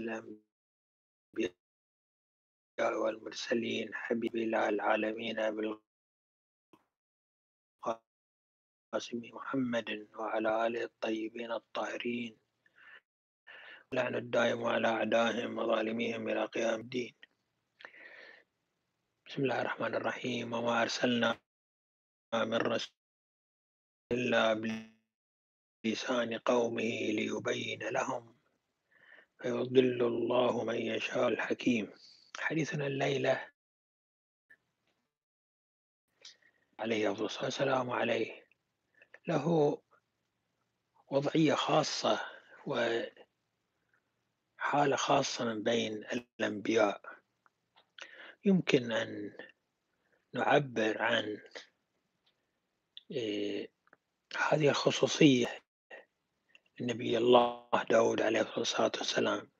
الأنبياء 0.00 1.52
والمرسلين 3.02 3.94
حبيب 3.94 4.36
إله 4.36 4.68
العالمين 4.68 5.38
بالقاسم 8.94 9.20
محمد 9.36 10.08
وعلى 10.16 10.66
آله 10.66 10.82
الطيبين 10.84 11.52
الطاهرين 11.52 12.32
لعن 13.92 14.14
الدائم 14.14 14.64
على 14.64 14.88
أعدائهم 14.88 15.58
وظالميهم 15.58 16.28
إلى 16.28 16.44
قيام 16.44 16.80
الدين. 16.80 17.14
بسم 19.26 19.42
الله 19.42 19.60
الرحمن 19.60 19.94
الرحيم. 19.94 20.52
وما 20.52 20.82
أرسلنا 20.82 21.38
من 22.34 22.54
رسول 22.54 22.94
إلا 24.12 24.54
بلسان 25.84 26.38
قومه 26.38 26.90
ليبين 27.18 27.82
لهم 27.88 28.39
فيضل 29.42 30.02
الله 30.02 30.64
من 30.64 30.74
يشاء 30.76 31.28
الحكيم. 31.28 31.92
حديثنا 32.38 32.86
الليلة 32.86 33.48
عليه 36.78 37.12
أفضل 37.12 37.24
الصلاة 37.24 37.44
والسلام 37.44 37.90
عليه. 37.90 38.46
له 39.26 39.78
وضعية 41.10 41.54
خاصة 41.54 42.20
وحالة 42.66 43.26
خاصة 44.96 45.44
من 45.44 45.62
بين 45.62 45.92
الأنبياء. 45.94 47.02
يمكن 48.44 48.92
أن 48.92 49.36
نعبر 50.32 51.02
عن 51.02 51.42
إيه، 53.10 53.70
هذه 54.48 54.68
الخصوصية 54.68 55.62
لنبي 56.80 57.18
الله 57.18 57.68
داود 57.90 58.20
عليه 58.20 58.52
الصلاة 58.58 58.92
والسلام 58.98 59.50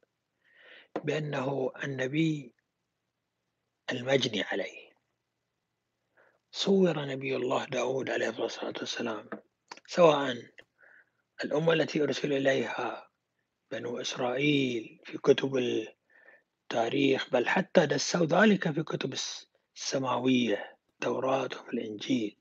بأنه 1.04 1.72
النبي 1.84 2.52
المجني 3.92 4.42
عليه. 4.42 4.90
صور 6.52 7.04
نبي 7.04 7.36
الله 7.36 7.64
داود 7.64 8.10
عليه 8.10 8.44
الصلاة 8.44 8.72
والسلام 8.78 9.30
سواء 9.86 10.36
الأمة 11.44 11.72
التي 11.72 12.02
أرسل 12.02 12.32
إليها 12.32 13.10
بنو 13.70 14.00
إسرائيل 14.00 15.00
في 15.04 15.18
كتب 15.18 15.56
التاريخ 15.56 17.30
بل 17.30 17.48
حتى 17.48 17.86
دسوا 17.86 18.26
ذلك 18.26 18.70
في 18.72 18.82
كتب 18.82 19.14
السماوية 19.76 20.78
التوراة 20.90 21.44
وفي 21.60 21.72
الإنجيل. 21.72 22.36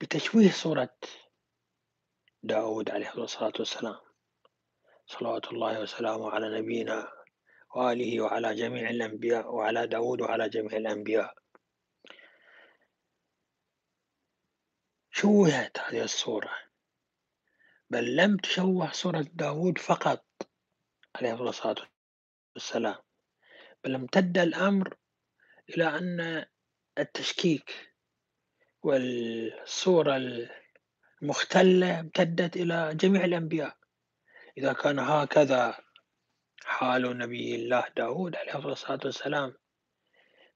بتشويه 0.00 0.50
صورة 0.50 0.94
داود 2.42 2.90
عليه 2.90 3.14
الصلاة 3.14 3.52
والسلام. 3.58 3.96
صلوات 5.06 5.52
الله 5.52 5.80
وسلامه 5.80 6.30
على 6.30 6.60
نبينا 6.60 7.12
وآله 7.74 8.20
وعلى 8.20 8.54
جميع 8.54 8.90
الأنبياء 8.90 9.54
وعلى 9.54 9.86
داود 9.86 10.20
وعلى 10.20 10.48
جميع 10.48 10.76
الأنبياء. 10.76 11.34
شوهت 15.10 15.78
هذه 15.78 16.02
الصورة 16.04 16.54
بل 17.90 18.16
لم 18.16 18.36
تشوه 18.36 18.92
صورة 18.92 19.26
داود 19.32 19.78
فقط 19.78 20.24
عليه 21.16 21.48
الصلاة 21.48 21.88
والسلام 22.54 22.96
بل 23.84 23.94
امتد 23.94 24.38
الأمر 24.38 24.96
إلى 25.70 25.84
أن 25.84 26.44
التشكيك 26.98 27.94
والصورة 28.82 30.16
المختلة 31.22 32.00
امتدت 32.00 32.56
إلى 32.56 32.94
جميع 32.94 33.24
الأنبياء. 33.24 33.76
إذا 34.58 34.72
كان 34.72 34.98
هكذا 34.98 35.78
حال 36.64 37.18
نبي 37.18 37.54
الله 37.54 37.84
داود 37.96 38.36
عليه 38.36 38.72
الصلاة 38.72 39.00
والسلام 39.04 39.54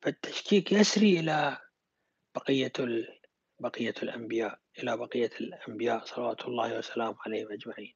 فالتشكيك 0.03 0.73
يسري 0.73 1.21
إلى 1.21 1.59
بقية 2.35 2.73
بقية 3.61 3.95
الأنبياء 4.03 4.61
إلى 4.79 4.97
بقية 4.97 5.31
الأنبياء 5.41 6.05
صلوات 6.05 6.45
الله 6.45 6.79
وسلامه 6.79 7.17
عليهم 7.27 7.53
أجمعين. 7.53 7.95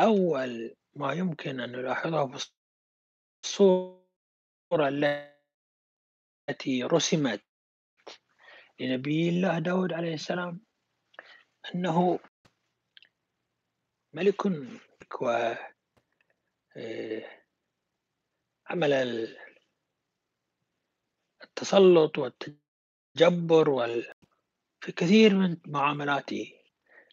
أول 0.00 0.76
ما 0.94 1.12
يمكن 1.12 1.60
أن 1.60 1.72
نلاحظه 1.72 2.26
في 2.26 2.50
الصورة 3.44 4.88
التي 6.48 6.84
رسمت 6.84 7.42
لنبي 8.80 9.28
الله 9.28 9.58
داود 9.58 9.92
عليه 9.92 10.14
السلام 10.14 10.60
أنه 11.74 12.18
ملك 14.12 14.46
و 15.20 15.54
آه، 16.76 17.24
التسلط 21.42 22.18
والتجبر 22.18 23.70
وال 23.70 24.14
في 24.80 24.92
كثير 24.92 25.34
من 25.34 25.56
معاملاته. 25.66 26.52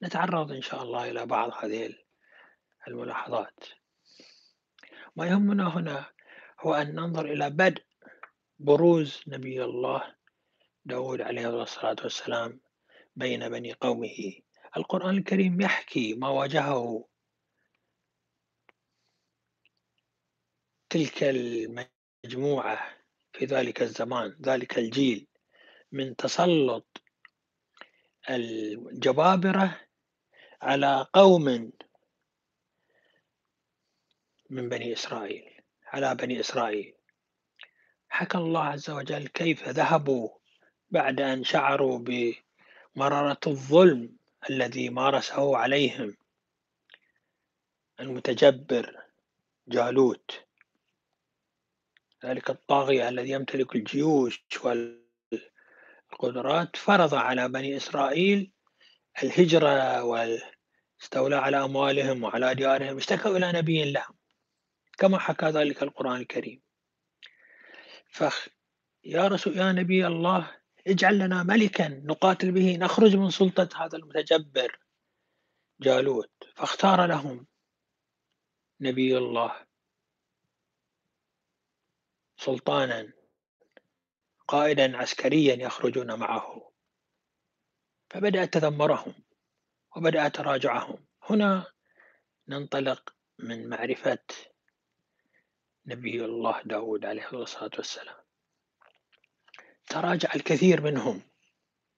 نتعرض 0.03 0.51
إن 0.51 0.61
شاء 0.61 0.83
الله 0.83 1.11
إلى 1.11 1.25
بعض 1.25 1.51
هذه 1.63 1.95
الملاحظات. 2.87 3.59
ما 5.15 5.27
يهمنا 5.27 5.77
هنا 5.77 6.11
هو 6.59 6.73
أن 6.73 6.95
ننظر 6.95 7.25
إلى 7.25 7.49
بدء 7.49 7.83
بروز 8.59 9.23
نبي 9.27 9.63
الله 9.63 10.15
داود 10.85 11.21
عليه 11.21 11.61
الصلاة 11.63 11.95
والسلام 12.03 12.61
بين 13.15 13.49
بني 13.49 13.73
قومه. 13.73 14.41
القرآن 14.77 15.17
الكريم 15.17 15.61
يحكي 15.61 16.13
ما 16.13 16.29
واجهه 16.29 17.07
تلك 20.89 21.23
المجموعة 21.23 22.97
في 23.33 23.45
ذلك 23.45 23.81
الزمان 23.81 24.37
ذلك 24.41 24.77
الجيل 24.77 25.27
من 25.91 26.15
تسلط 26.15 27.01
الجبابرة 28.29 29.81
على 30.61 31.07
قوم 31.13 31.71
من 34.49 34.69
بني 34.69 34.93
إسرائيل 34.93 35.61
على 35.85 36.15
بني 36.15 36.39
إسرائيل. 36.39 36.93
حكى 38.09 38.37
الله 38.37 38.63
عز 38.63 38.89
وجل 38.89 39.27
كيف 39.27 39.69
ذهبوا 39.69 40.29
بعد 40.89 41.21
أن 41.21 41.43
شعروا 41.43 41.99
بمرارة 42.95 43.39
الظلم 43.47 44.17
الذي 44.49 44.89
مارسه 44.89 45.57
عليهم. 45.57 46.17
المتجبر 47.99 48.95
جالوت. 49.67 50.45
ذلك 52.25 52.49
الطاغية 52.49 53.09
الذي 53.09 53.29
يمتلك 53.29 53.75
الجيوش 53.75 54.43
والقدرات. 56.11 56.75
فرض 56.75 57.13
على 57.13 57.47
بني 57.47 57.77
إسرائيل 57.77 58.51
الهجرة 59.23 60.03
والاستولى 60.03 61.35
على 61.35 61.63
أموالهم 61.63 62.23
وعلى 62.23 62.55
ديارهم. 62.55 62.97
اشتكوا 62.97 63.37
إلى 63.37 63.51
نبي 63.51 63.91
لهم 63.91 64.15
كما 64.97 65.17
حكى 65.19 65.45
ذلك 65.45 65.83
القرآن 65.83 66.21
الكريم. 66.21 66.61
فخ 68.09 68.47
يا 69.03 69.27
رسول 69.27 69.57
يا 69.57 69.71
نبي 69.71 70.07
الله 70.07 70.60
اجعل 70.87 71.19
لنا 71.19 71.43
ملكا 71.43 71.87
نقاتل 71.87 72.51
به 72.51 72.77
نخرج 72.77 73.15
من 73.15 73.29
سلطة 73.29 73.69
هذا 73.75 73.97
المتجبر 73.97 74.79
جالوت. 75.81 76.31
فاختار 76.55 77.05
لهم 77.05 77.47
نبي 78.81 79.17
الله 79.17 79.65
سلطانا 82.37 83.13
قائدا 84.47 84.97
عسكريا 84.97 85.55
يخرجون 85.55 86.19
معه. 86.19 86.71
فبدأ 88.09 88.45
تذمرهم 88.45 89.13
وبدأ 89.95 90.27
تراجعهم. 90.27 91.07
هنا 91.23 91.65
ننطلق 92.47 93.15
من 93.39 93.69
معرفة 93.69 94.25
نبي 95.85 96.25
الله 96.25 96.61
داود 96.61 97.05
عليه 97.05 97.29
الصلاة 97.33 97.71
والسلام. 97.77 98.20
تراجع 99.91 100.29
الكثير 100.35 100.81
منهم 100.81 101.21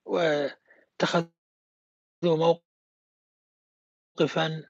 واتخذوا 0.05 1.27
موقفا 4.19 4.63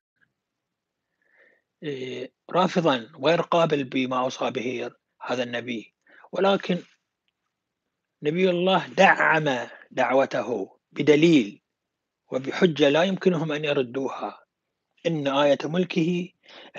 إيه، 1.84 2.34
رافضا 2.52 3.12
غير 3.24 3.42
قابل 3.42 3.84
بما 3.84 4.20
أوصى 4.20 4.52
به 4.52 4.92
هذا 5.22 5.44
النبي. 5.44 5.94
ولكن 6.32 6.84
نبي 8.24 8.50
الله 8.50 8.88
دعم 8.88 9.68
دعوته 9.92 10.80
بدليل 10.92 11.62
وبحجة 12.32 12.90
لا 12.90 13.04
يمكنهم 13.04 13.52
أن 13.52 13.66
يردوها. 13.66 14.44
إن 15.06 15.28
آية 15.28 15.58
ملكه 15.64 16.30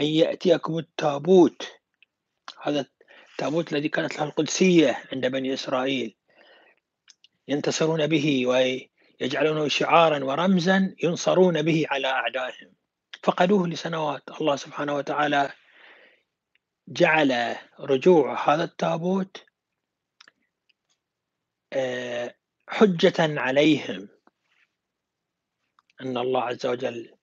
أن 0.00 0.04
يأتيكم 0.04 0.78
التابوت 0.78 1.72
هذا 2.62 2.86
التابوت 3.30 3.72
الذي 3.72 3.88
كانت 3.88 4.16
له 4.16 4.24
القدسية 4.24 5.02
عند 5.12 5.26
بني 5.26 5.54
إسرائيل. 5.54 6.16
ينتصرون 7.48 8.06
به 8.06 8.46
ويجعلونه 8.46 9.68
شعارا 9.68 10.24
ورمزا 10.24 10.94
ينصرون 11.02 11.62
به 11.62 11.86
على 11.90 12.08
أعدائهم. 12.08 12.74
فقدوه 13.22 13.68
لسنوات. 13.68 14.40
الله 14.40 14.56
سبحانه 14.56 14.94
وتعالى 14.94 15.52
جعل 16.88 17.56
رجوع 17.80 18.54
هذا 18.54 18.64
التابوت 18.64 19.44
آه، 21.72 22.34
حجة 22.68 23.14
عليهم. 23.40 24.08
أن 26.00 26.18
الله 26.18 26.42
عز 26.42 26.66
وجل 26.66 27.14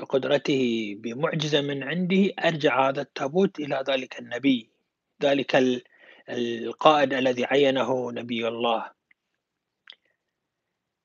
بقدرته 0.00 0.94
بمعجزة 0.98 1.60
من 1.60 1.82
عنده 1.82 2.32
أرجع 2.44 2.88
هذا 2.88 3.02
التابوت 3.02 3.60
إلى 3.60 3.84
ذلك 3.88 4.18
النبي 4.18 4.70
ذلك 5.22 5.56
القائد 6.28 7.14
الذي 7.14 7.44
عينه 7.44 8.12
نبي 8.12 8.48
الله. 8.48 8.95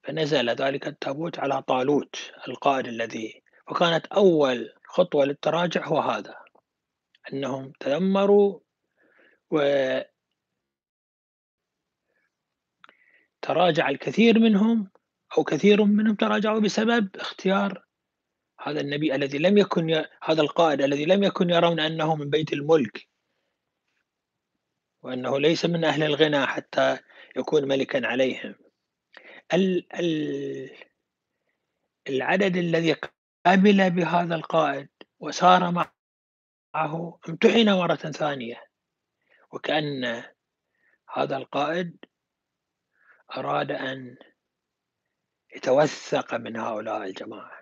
فنزل 0.03 0.49
ذلك 0.49 0.87
التابوت 0.87 1.39
على 1.39 1.61
طالوت 1.61 2.31
القائد 2.47 2.87
الذي 2.87 3.43
وكانت 3.67 4.05
أول 4.05 4.73
خطوة 4.85 5.25
للتراجع 5.25 5.87
هو 5.87 5.99
هذا 5.99 6.35
أنهم 7.33 7.73
تذمروا 7.79 8.59
و 9.51 9.59
تراجع 13.41 13.89
الكثير 13.89 14.39
منهم 14.39 14.91
أو 15.37 15.43
كثير 15.43 15.83
منهم 15.83 16.15
تراجعوا 16.15 16.59
بسبب 16.59 17.15
اختيار 17.15 17.85
هذا 18.59 18.81
النبي 18.81 19.15
الذي 19.15 19.37
لم 19.37 19.57
يكن 19.57 19.89
ي... 19.89 20.05
هذا 20.23 20.41
القائد 20.41 20.81
الذي 20.81 21.05
لم 21.05 21.23
يكن 21.23 21.49
يرون 21.49 21.79
أنه 21.79 22.15
من 22.15 22.29
بيت 22.29 22.53
الملك 22.53 23.07
وأنه 25.03 25.39
ليس 25.39 25.65
من 25.65 25.83
أهل 25.83 26.03
الغنى 26.03 26.45
حتى 26.45 26.97
يكون 27.35 27.67
ملكا 27.67 28.07
عليهم. 28.07 28.55
ال... 29.53 29.93
ال... 29.95 30.77
العدد 32.09 32.57
الذي 32.57 32.93
قبل 33.45 33.89
بهذا 33.89 34.35
القائد 34.35 34.89
وسار 35.19 35.71
معه 35.71 37.19
امتحن 37.29 37.69
مرة 37.69 37.95
ثانية. 37.95 38.71
وكأن 39.51 40.23
هذا 41.13 41.37
القائد 41.37 42.05
أراد 43.37 43.71
أن 43.71 44.17
يتوثق 45.55 46.33
من 46.33 46.57
هؤلاء 46.57 47.03
الجماعة. 47.03 47.61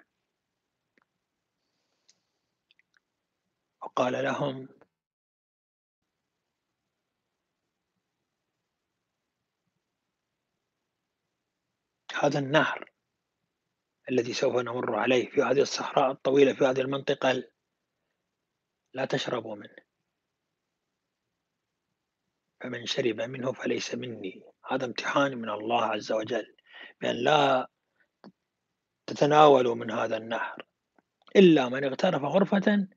وقال 3.82 4.14
لهم 4.14 4.79
هذا 12.14 12.40
النهر 12.40 12.92
الذي 14.12 14.34
سوف 14.34 14.56
نمر 14.56 14.96
عليه 14.96 15.30
في 15.30 15.42
هذه 15.42 15.62
الصحراء 15.62 16.12
الطويلة 16.12 16.54
في 16.54 16.66
هذه 16.66 16.82
المنطقة 16.82 17.44
لا 18.94 19.06
تشربوا 19.06 19.56
منه. 19.56 19.76
فمن 22.62 22.86
شرب 22.86 23.22
منه 23.22 23.52
فليس 23.52 23.96
مني. 23.96 24.44
هذا 24.72 24.86
امتحان 24.86 25.38
من 25.38 25.50
الله 25.50 25.86
عز 25.86 26.12
وجل 26.12 26.56
بأن 27.02 27.16
لا 27.16 27.68
تتناولوا 29.08 29.76
من 29.76 29.92
هذا 29.92 30.18
النهر 30.18 30.66
إلا 31.36 31.70
من 31.70 31.84
اغترف 31.84 32.24
غرفة 32.24 32.88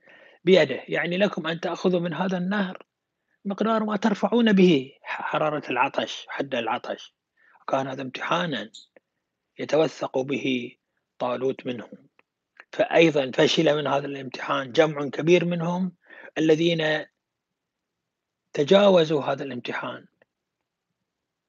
بيده. 0.45 0.83
يعني 0.89 1.17
لكم 1.17 1.47
أن 1.47 1.61
تأخذوا 1.61 2.01
من 2.01 2.15
هذا 2.15 2.39
النهر 2.39 2.87
مقدار 3.45 3.85
ما 3.85 3.97
ترفعون 3.97 4.53
به. 4.53 4.93
حرارة 5.03 5.71
العطش 5.71 6.27
حد 6.29 6.55
العطش. 6.55 7.15
وكان 7.63 7.87
هذا 7.87 8.03
امتحانا 8.03 8.71
يتوثق 9.59 10.19
به 10.19 10.77
طالوت 11.19 11.67
منهم. 11.67 12.09
فأيضا 12.73 13.31
فشل 13.31 13.77
من 13.77 13.87
هذا 13.87 14.07
الامتحان 14.07 14.73
جمع 14.73 15.09
كبير 15.09 15.45
منهم 15.45 15.97
الذين 16.39 17.07
تجاوزوا 18.53 19.23
هذا 19.23 19.45
الامتحان. 19.45 20.07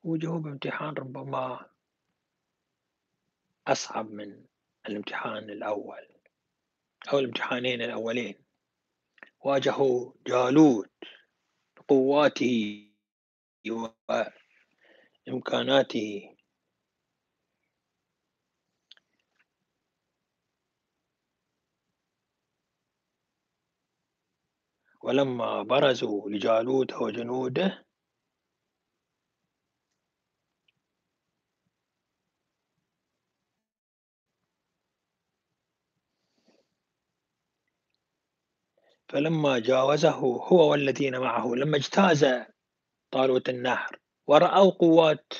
وجهوا 0.03 0.39
بامتحان 0.39 0.93
ربما 0.93 1.69
أصعب 3.67 4.11
من 4.11 4.45
الامتحان 4.89 5.49
الأول 5.49 6.07
أو 7.13 7.19
الامتحانين 7.19 7.81
الأولين. 7.81 8.43
واجهوا 9.39 10.11
جالوت 10.27 10.91
بقواته 11.77 12.89
وإمكاناته 15.27 16.32
ولما 25.03 25.63
برزوا 25.63 26.29
لجالوت 26.29 26.93
وجنوده 26.93 27.85
فلما 39.09 39.59
جاوزه 39.59 40.09
هو 40.11 40.71
والذين 40.71 41.19
معه 41.19 41.47
لما 41.55 41.77
اجتاز 41.77 42.25
طالوت 43.11 43.49
النهر 43.49 43.99
ورأوا 44.27 44.71
قوات 44.71 45.33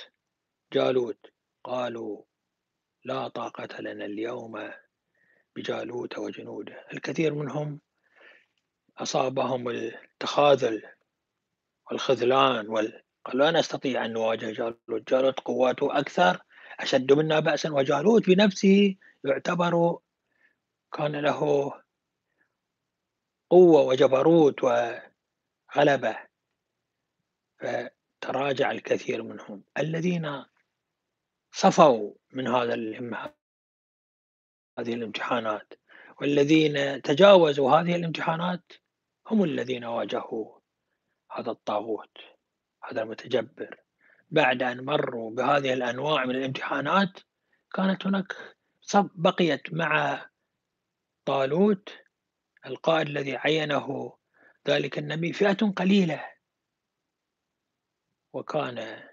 جالوت 0.73 1.25
قالوا 1.63 2.23
لا 3.05 3.27
طاقة 3.27 3.81
لنا 3.81 4.05
اليوم 4.05 4.71
بجالوت 5.55 6.17
وجنوده. 6.17 6.87
الكثير 6.93 7.33
منهم 7.33 7.81
أصابهم 8.97 9.69
التخاذل 9.69 10.89
والخذلان 11.91 12.69
وال... 12.69 13.03
قال 13.25 13.37
لا 13.37 13.51
نستطيع 13.51 14.05
أن 14.05 14.13
نواجه 14.13 14.51
جالوت. 14.51 15.09
جالوت 15.09 15.39
قواته 15.39 15.99
أكثر 15.99 16.43
أشد 16.79 17.13
منا 17.13 17.39
بأسا 17.39 17.69
وجالوت 17.69 18.29
بنفسه 18.29 18.95
يعتبر 19.23 19.99
كان 20.93 21.15
له 21.15 21.73
قوة 23.49 23.81
وجبروت 23.81 24.63
وغلبة. 24.63 26.17
فتراجع 27.59 28.71
الكثير 28.71 29.23
منهم. 29.23 29.63
الذين 29.77 30.45
صفوا 31.51 32.13
من 32.31 32.47
هذا 32.47 32.73
هذه 34.79 34.93
الامتحانات 34.93 35.73
والذين 36.21 37.01
تجاوزوا 37.01 37.71
هذه 37.71 37.95
الامتحانات 37.95 38.71
هم 39.27 39.43
الذين 39.43 39.85
واجهوا 39.85 40.59
هذا 41.31 41.51
الطاغوت 41.51 42.17
هذا 42.83 43.01
المتجبر. 43.01 43.79
بعد 44.31 44.63
أن 44.63 44.85
مروا 44.85 45.31
بهذه 45.31 45.73
الأنواع 45.73 46.25
من 46.25 46.35
الامتحانات 46.35 47.19
كانت 47.73 48.07
هناك 48.07 48.35
بقيت 48.95 49.73
مع 49.73 50.25
طالوت 51.25 51.89
القائد 52.65 53.07
الذي 53.07 53.35
عينه 53.37 54.17
ذلك 54.67 54.97
النبي 54.97 55.33
فئة 55.33 55.71
قليلة. 55.71 56.29
وكان 58.33 59.09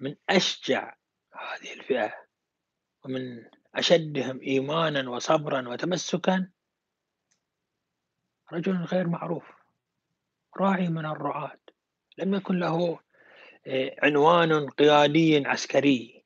من 0.00 0.16
أشجع 0.28 0.96
هذه 1.32 1.72
الفئة 1.72 2.14
ومن 3.04 3.44
أشدهم 3.74 4.40
إيمانا 4.40 5.10
وصبرا 5.10 5.68
وتمسكا 5.68 6.50
رجل 8.52 8.84
غير 8.84 9.06
معروف 9.06 9.44
راعي 10.56 10.88
من 10.88 11.06
الرعاة 11.06 11.58
لم 12.18 12.34
يكن 12.34 12.58
له 12.58 13.00
آه، 13.66 13.96
عنوان 14.02 14.70
قيادي 14.70 15.46
عسكري. 15.46 16.24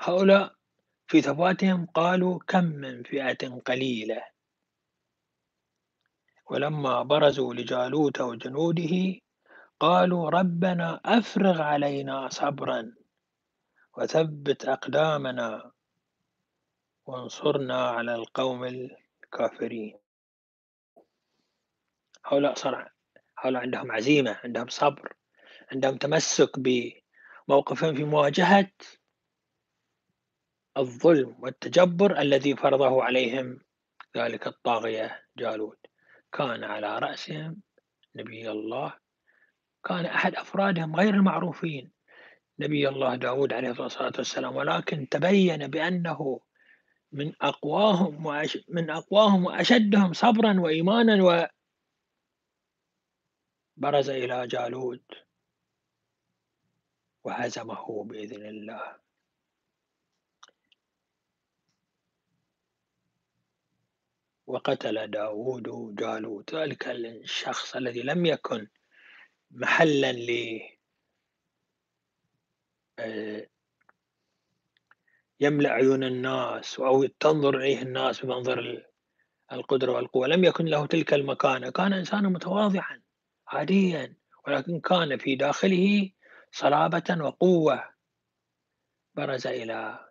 هؤلاء 0.00 0.54
في 1.06 1.22
ثباتهم 1.22 1.86
قالوا 1.86 2.38
كم 2.38 2.64
من 2.64 3.02
فئة 3.02 3.60
قليلة. 3.66 4.24
ولما 6.50 7.02
برزوا 7.02 7.54
لجالوت 7.54 8.20
وجنوده 8.20 9.20
قالوا 9.80 10.30
ربنا 10.30 11.00
أفرغ 11.04 11.62
علينا 11.62 12.28
صبرا 12.28 12.94
وثبت 13.96 14.64
أقدامنا. 14.64 15.72
وانصرنا 17.10 17.88
على 17.88 18.14
القوم 18.14 18.64
الكافرين. 18.64 19.98
هؤلاء 22.26 22.54
صار 22.54 22.92
هؤلاء 23.38 23.62
عندهم 23.62 23.92
عزيمة 23.92 24.40
عندهم 24.44 24.68
صبر 24.68 25.12
عندهم 25.72 25.96
تمسك 25.96 26.58
بموقفهم 26.58 27.94
في 27.94 28.04
مواجهة 28.04 28.70
الظلم 30.76 31.36
والتجبر 31.38 32.18
الذي 32.18 32.56
فرضه 32.56 33.04
عليهم 33.04 33.60
ذلك 34.16 34.46
الطاغية 34.46 35.24
جالوت. 35.36 35.86
كان 36.32 36.64
على 36.64 36.98
رأسهم 36.98 37.62
نبي 38.16 38.50
الله 38.50 38.94
كان 39.84 40.06
أحد 40.06 40.34
أفرادهم 40.34 40.96
غير 40.96 41.14
المعروفين 41.14 41.92
نبي 42.58 42.88
الله 42.88 43.14
داود 43.14 43.52
عليه 43.52 43.70
الصلاة 43.70 44.12
والسلام 44.18 44.56
ولكن 44.56 45.08
تبين 45.08 45.66
بأنه 45.66 46.40
من 47.12 47.32
أقواهم 47.40 48.26
وأش 48.26 48.58
من 48.68 48.90
أقواهم 48.90 49.44
وأشدهم 49.44 50.12
صبرًا 50.12 50.60
وإيمانًا 50.60 51.24
و 51.24 51.46
برز 53.76 54.10
إلى 54.10 54.46
جالوت 54.46 55.04
وهزمه 57.24 58.04
بإذن 58.04 58.46
الله. 58.46 59.00
وقتل 64.46 65.10
داود 65.10 65.94
جالوت 65.94 66.54
ذلك 66.54 66.88
الشخص 66.88 67.76
الذي 67.76 68.02
لم 68.02 68.26
يكن 68.26 68.68
محلا 69.50 70.12
ل 70.12 70.60
آه، 72.98 73.46
يملأ 75.40 75.70
عيون 75.70 76.04
الناس 76.04 76.80
أو 76.80 77.06
تنظر 77.06 77.56
إليه 77.56 77.82
الناس 77.82 78.24
بمنظر 78.24 78.84
القدرة 79.52 79.92
والقوة. 79.92 80.26
لم 80.26 80.44
يكن 80.44 80.64
له 80.64 80.86
تلك 80.86 81.14
المكانة. 81.14 81.70
كان 81.70 81.92
إنسانا 81.92 82.28
متواضعا 82.28 83.02
عاديا 83.48 84.16
ولكن 84.46 84.80
كان 84.80 85.18
في 85.18 85.36
داخله 85.36 86.10
صلابة 86.52 87.24
وقوة. 87.24 87.94
برز 89.14 89.46
إلى 89.46 90.10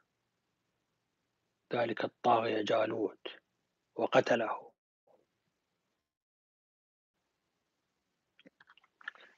ذلك 1.74 2.06
الطاغية 2.06 2.62
جالوت 2.62 3.28
وقتله. 3.96 4.72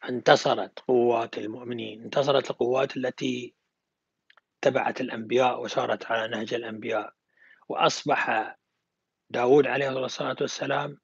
انتصرت 0.09 0.79
قوات 0.79 1.37
المؤمنين. 1.37 2.03
انتصرت 2.03 2.51
القوات 2.51 2.97
التي 2.97 3.60
تبعت 4.61 5.01
الأنبياء 5.01 5.61
وسارت 5.61 6.05
على 6.05 6.27
نهج 6.27 6.53
الأنبياء. 6.53 7.13
وأصبح 7.69 8.55
داود 9.29 9.67
عليه 9.67 9.89
الصلاة 10.05 10.35
والسلام 10.41 10.97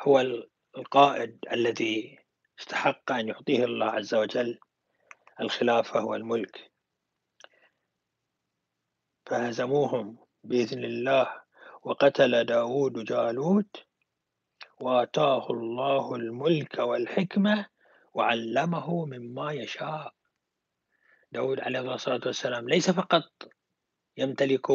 هو 0.00 0.20
القائد 0.76 1.38
الذي 1.52 2.18
استحق 2.60 3.12
أن 3.12 3.28
يعطيه 3.28 3.64
الله 3.64 3.86
عز 3.86 4.14
وجل 4.14 4.58
الخلافة 5.40 6.04
والملك. 6.04 6.72
فهزموهم 9.26 10.18
بإذن 10.44 10.84
الله 10.84 11.42
وقتل 11.82 12.44
داود 12.44 13.04
جالوت 13.04 13.86
وآتاه 14.80 15.50
الله 15.50 16.14
الملك 16.14 16.78
والحكمة 16.78 17.66
وعلمه 18.14 19.04
مما 19.04 19.52
يشاء. 19.52 20.17
داود 21.32 21.60
عليه 21.60 21.94
الصلاة 21.94 22.20
والسلام 22.26 22.68
ليس 22.68 22.90
فقط 22.90 23.32
يمتلك 24.16 24.66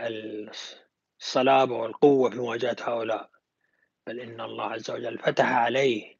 الصلابة 0.00 1.74
والقوة 1.74 2.30
في 2.30 2.36
مواجهة 2.36 2.76
هؤلاء 2.80 3.30
بل 4.06 4.20
إن 4.20 4.40
الله 4.40 4.64
عز 4.64 4.90
وجل 4.90 5.18
فتح 5.18 5.52
عليه 5.52 6.16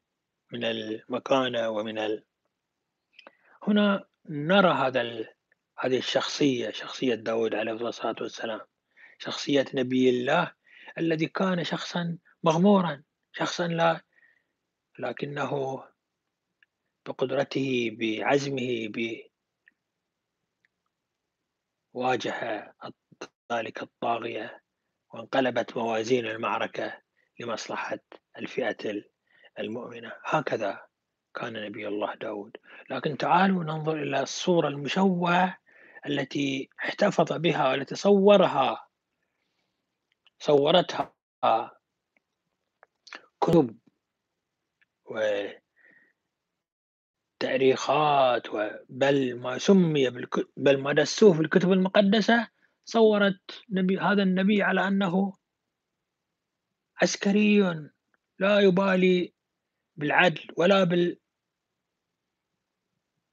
من 0.51 0.63
المكانة 0.63 1.69
ومن 1.69 1.97
ال... 1.97 2.23
هنا 3.67 4.05
نرى 4.29 4.73
هذا 4.73 5.01
ال... 5.01 5.33
هذه 5.79 5.97
الشخصية 5.97 6.71
شخصية 6.71 7.15
داود 7.15 7.55
عليه 7.55 7.71
الصلاة 7.71 8.15
والسلام 8.21 8.61
شخصية 9.19 9.65
نبي 9.73 10.09
الله 10.09 10.51
الذي 10.97 11.25
كان 11.27 11.63
شخصا 11.63 12.17
مغمورا 12.43 13.03
شخصا 13.33 13.67
لا 13.67 14.01
لكنه 14.99 15.83
بقدرته 17.07 17.89
بعزمه 17.99 18.87
ب 18.87 19.21
واجه 21.93 22.73
ذلك 23.51 23.81
الطاغية 23.83 24.63
وانقلبت 25.13 25.77
موازين 25.77 26.25
المعركة 26.25 27.01
لمصلحة 27.39 27.99
الفئة 28.37 29.03
المؤمنة. 29.59 30.13
هكذا 30.23 30.87
كان 31.35 31.53
نبي 31.53 31.87
الله 31.87 32.15
داود. 32.15 32.57
لكن 32.89 33.17
تعالوا 33.17 33.63
ننظر 33.63 34.03
إلى 34.03 34.19
الصورة 34.21 34.67
المشوهة 34.67 35.57
التي 36.05 36.69
احتفظ 36.79 37.33
بها 37.33 37.69
والتي 37.69 37.95
صورها 37.95 38.87
صورتها 40.39 41.13
كتب 43.41 43.77
وتاريخات 47.37 48.47
بل 48.89 49.39
ما 49.39 49.57
سمي 49.57 50.09
بل 50.57 50.77
ما 50.81 50.93
دسوه 50.93 51.33
في 51.33 51.41
الكتب 51.41 51.71
المقدسة 51.71 52.47
صورت 52.85 53.63
نبي 53.69 53.99
هذا 53.99 54.23
النبي 54.23 54.63
على 54.63 54.87
أنه 54.87 55.33
عسكري 57.01 57.61
لا 58.39 58.59
يبالي 58.59 59.33
بالعدل 59.95 60.47
ولا 60.57 60.83
بال 60.83 61.17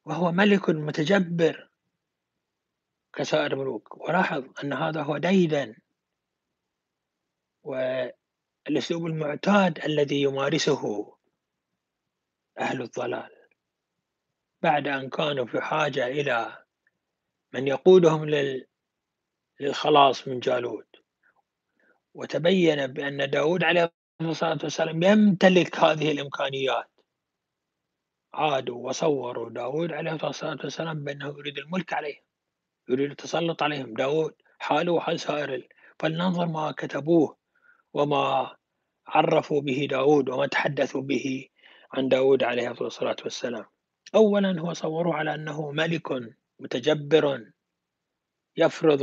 وهو 0.04 0.32
ملك 0.32 0.70
متجبر 0.70 1.68
كسائر 3.12 3.52
الملوك. 3.52 4.08
ولاحظ 4.08 4.44
أن 4.64 4.72
هذا 4.72 5.02
هو 5.02 5.18
ديدا. 5.18 5.76
والأسلوب 7.62 9.06
المعتاد 9.06 9.84
الذي 9.84 10.22
يمارسه 10.22 11.14
أهل 12.58 12.82
الضلال. 12.82 13.43
بعد 14.64 14.88
أن 14.88 15.08
كانوا 15.08 15.46
في 15.46 15.60
حاجة 15.60 16.06
إلى 16.06 16.64
من 17.52 17.68
يقودهم 17.68 18.30
للخلاص 19.60 20.28
من 20.28 20.40
جالوت. 20.40 20.96
وتبين 22.14 22.86
بأن 22.86 23.30
داود 23.30 23.64
عليه 23.64 23.92
الصلاة 24.20 24.58
والسلام 24.62 25.02
يمتلك 25.02 25.78
هذه 25.78 26.12
الإمكانيات. 26.12 26.90
عادوا 28.34 28.88
وصوروا 28.88 29.50
داود 29.50 29.92
عليه 29.92 30.12
الصلاة 30.24 30.58
والسلام 30.64 31.04
بأنه 31.04 31.28
يريد 31.38 31.58
الملك 31.58 31.92
عليهم 31.92 32.22
يريد 32.88 33.10
التسلط 33.10 33.62
عليهم. 33.62 33.94
داود 33.94 34.34
حاله 34.58 34.92
وحال 34.92 35.20
سائر 35.20 35.68
فلننظر 35.98 36.46
ما 36.46 36.72
كتبوه 36.72 37.36
وما 37.94 38.56
عرفوا 39.06 39.60
به 39.60 39.86
داود 39.90 40.28
وما 40.30 40.46
تحدثوا 40.46 41.02
به 41.02 41.48
عن 41.92 42.08
داود 42.08 42.42
عليه 42.42 42.70
الصلاة 42.70 43.16
والسلام. 43.24 43.73
أولا 44.14 44.60
هو 44.60 44.72
صوروا 44.72 45.14
على 45.14 45.34
أنه 45.34 45.70
ملك 45.70 46.08
متجبر 46.58 47.52
يفرض 48.56 49.02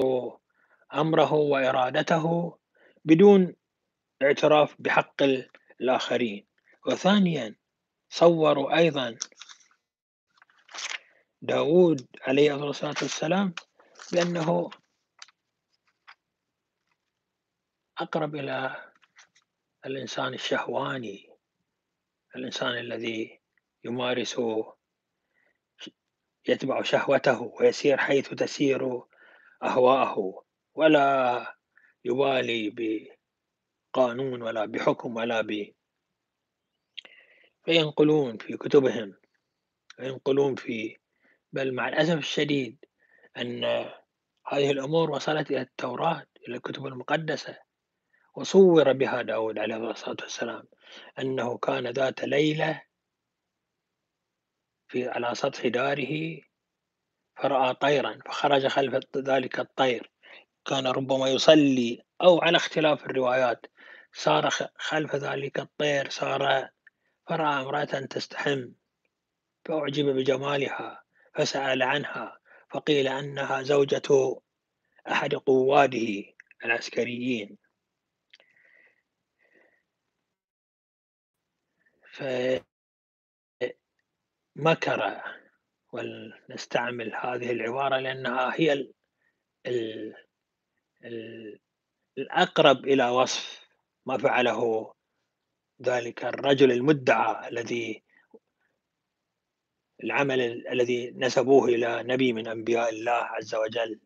أمره 0.93 1.33
وإرادته 1.33 2.57
بدون 3.05 3.55
اعتراف 4.21 4.75
بحق 4.79 5.23
الآخرين. 5.81 6.47
وثانيا 6.87 7.55
صوروا 8.09 8.77
أيضا 8.77 9.17
داود 11.41 12.07
عليه 12.21 12.55
الصلاة 12.55 12.95
والسلام 13.01 13.53
بأنه 14.13 14.69
أقرب 17.97 18.35
إلى 18.35 18.91
الإنسان 19.85 20.33
الشهواني 20.33 21.29
الإنسان 22.35 22.77
الذي 22.77 23.41
يمارس 23.83 24.35
يتبع 26.47 26.81
شهوته 26.81 27.41
ويسير 27.41 27.97
حيث 27.97 28.29
تسير 28.29 29.03
أهواءه 29.63 30.43
ولا 30.75 31.55
يبالي 32.05 32.75
بقانون 33.93 34.41
ولا 34.41 34.65
بحكم 34.65 35.15
ولا 35.15 35.41
ب. 35.41 35.73
فينقلون 37.65 38.37
في 38.37 38.57
كتبهم 38.57 39.13
وينقلون 39.99 40.55
في 40.55 40.97
بل 41.53 41.73
مع 41.73 41.89
الأسف 41.89 42.17
الشديد 42.17 42.85
أن 43.37 43.63
هذه 44.47 44.71
الأمور 44.71 45.11
وصلت 45.11 45.51
إلى 45.51 45.61
التوراة 45.61 46.25
إلى 46.47 46.55
الكتب 46.55 46.85
المقدسة 46.85 47.57
وصور 48.35 48.93
بها 48.93 49.21
داود 49.21 49.59
عليه 49.59 49.91
الصلاة 49.91 50.17
والسلام 50.21 50.63
أنه 51.19 51.57
كان 51.57 51.87
ذات 51.87 52.23
ليلة 52.23 52.81
في 54.91 55.09
على 55.09 55.35
سطح 55.35 55.67
داره 55.67 56.41
فرأى 57.35 57.73
طيرا 57.73 58.19
فخرج 58.25 58.67
خلف 58.67 59.17
ذلك 59.17 59.59
الطير. 59.59 60.11
كان 60.65 60.87
ربما 60.87 61.27
يصلي 61.27 62.03
أو 62.21 62.41
على 62.41 62.57
اختلاف 62.57 63.05
الروايات. 63.05 63.65
صار 64.13 64.49
خلف 64.75 65.15
ذلك 65.15 65.59
الطير 65.59 66.09
صار 66.09 66.69
فرأى 67.27 67.61
امرأة 67.61 67.83
تستحم 67.85 68.71
فأعجب 69.65 70.05
بجمالها 70.05 71.03
فسأل 71.35 71.83
عنها 71.83 72.39
فقيل 72.69 73.07
أنها 73.07 73.61
زوجة 73.61 74.35
أحد 75.07 75.35
قواده 75.35 76.23
العسكريين. 76.65 77.57
فمكر 84.55 85.21
ولنستعمل 85.93 87.15
هذه 87.15 87.51
العبارة 87.51 87.97
لأنها 87.97 88.53
هي 88.55 88.87
الأقرب 92.17 92.85
إلى 92.85 93.09
وصف 93.09 93.67
ما 94.05 94.17
فعله 94.17 94.93
ذلك 95.81 96.25
الرجل 96.25 96.71
المدعى 96.71 97.49
الذي 97.49 98.03
العمل 100.03 100.67
الذي 100.67 101.11
نسبوه 101.11 101.65
إلى 101.65 102.03
نبي 102.03 102.33
من 102.33 102.47
أنبياء 102.47 102.89
الله 102.89 103.11
عز 103.11 103.55
وجل 103.55 103.99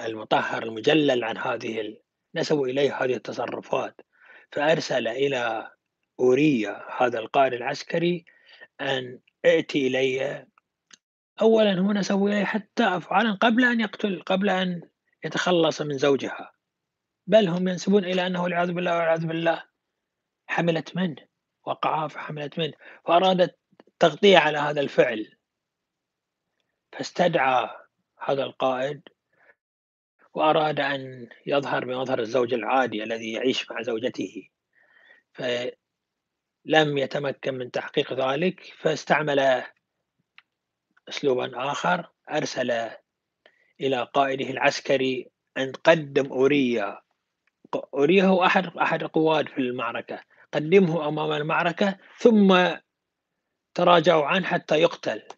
المطهر 0.00 0.62
المجلل 0.62 1.24
عن 1.24 1.38
هذه 1.38 1.96
نسبوا 2.34 2.66
إليه 2.66 3.04
هذه 3.04 3.14
التصرفات. 3.14 4.00
فأرسل 4.52 5.08
إلى 5.08 5.70
أوريا 6.20 7.02
هذا 7.02 7.18
القائد 7.18 7.52
العسكري 7.52 8.24
أن 8.80 9.20
ائتي 9.48 9.86
إلي. 9.86 10.46
أولا 11.40 11.74
نسبوا 11.74 12.28
إليه 12.28 12.44
حتى 12.44 12.84
أفعالا 12.84 13.32
قبل 13.32 13.64
أن 13.64 13.80
يقتل 13.80 14.22
قبل 14.22 14.50
أن 14.50 14.82
يتخلص 15.24 15.82
من 15.82 15.98
زوجها. 15.98 16.52
بل 17.26 17.48
هم 17.48 17.68
ينسبون 17.68 18.04
إلى 18.04 18.26
أنه 18.26 18.42
والعياذ 18.42 18.72
بالله 18.72 18.98
والعياذ 18.98 19.26
بالله 19.26 19.64
حملت 20.46 20.96
منه 20.96 21.28
وقعها 21.66 22.08
فحملت 22.08 22.58
منه 22.58 22.72
فأرادت 23.04 23.58
تغطية 23.98 24.38
على 24.38 24.58
هذا 24.58 24.80
الفعل. 24.80 25.36
فاستدعى 26.92 27.70
هذا 28.18 28.42
القائد 28.42 29.02
وأراد 30.34 30.80
أن 30.80 31.28
يظهر 31.46 31.84
بمظهر 31.84 32.18
الزوج 32.18 32.54
العادي 32.54 33.02
الذي 33.02 33.32
يعيش 33.32 33.70
مع 33.70 33.82
زوجته. 33.82 34.48
فلم 36.68 36.98
يتمكن 36.98 37.54
من 37.54 37.70
تحقيق 37.70 38.12
ذلك 38.12 38.60
فاستعمل 38.78 39.64
أسلوبا 41.08 41.70
آخر 41.72 42.12
أرسل 42.30 42.90
إلى 43.80 44.02
قائده 44.14 44.50
العسكري 44.50 45.30
أن 45.58 45.72
قدم 45.72 46.32
أوريا. 46.32 47.02
أوريا 47.94 48.24
هو 48.24 48.44
أحد 48.44 48.66
أحد 48.66 49.02
القواد 49.02 49.48
في 49.48 49.58
المعركة. 49.58 50.24
قدمه 50.52 51.08
أمام 51.08 51.32
المعركة 51.32 51.98
ثم 52.18 52.76
تراجعوا 53.74 54.26
عنه 54.26 54.46
حتى 54.46 54.74
يقتل. 54.74 55.28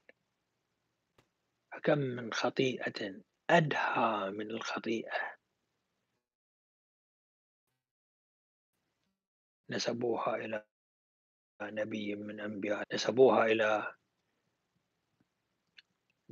فكم 1.72 1.98
من 1.98 2.32
خطيئة 2.32 3.22
أدهى 3.50 4.30
من 4.30 4.50
الخطيئة. 4.50 5.40
نسبوها 9.70 10.36
إلى 10.36 10.64
نبي 11.62 12.14
من 12.14 12.40
أنبياء 12.40 12.84
نسبوها 12.94 13.46
إلى 13.46 13.94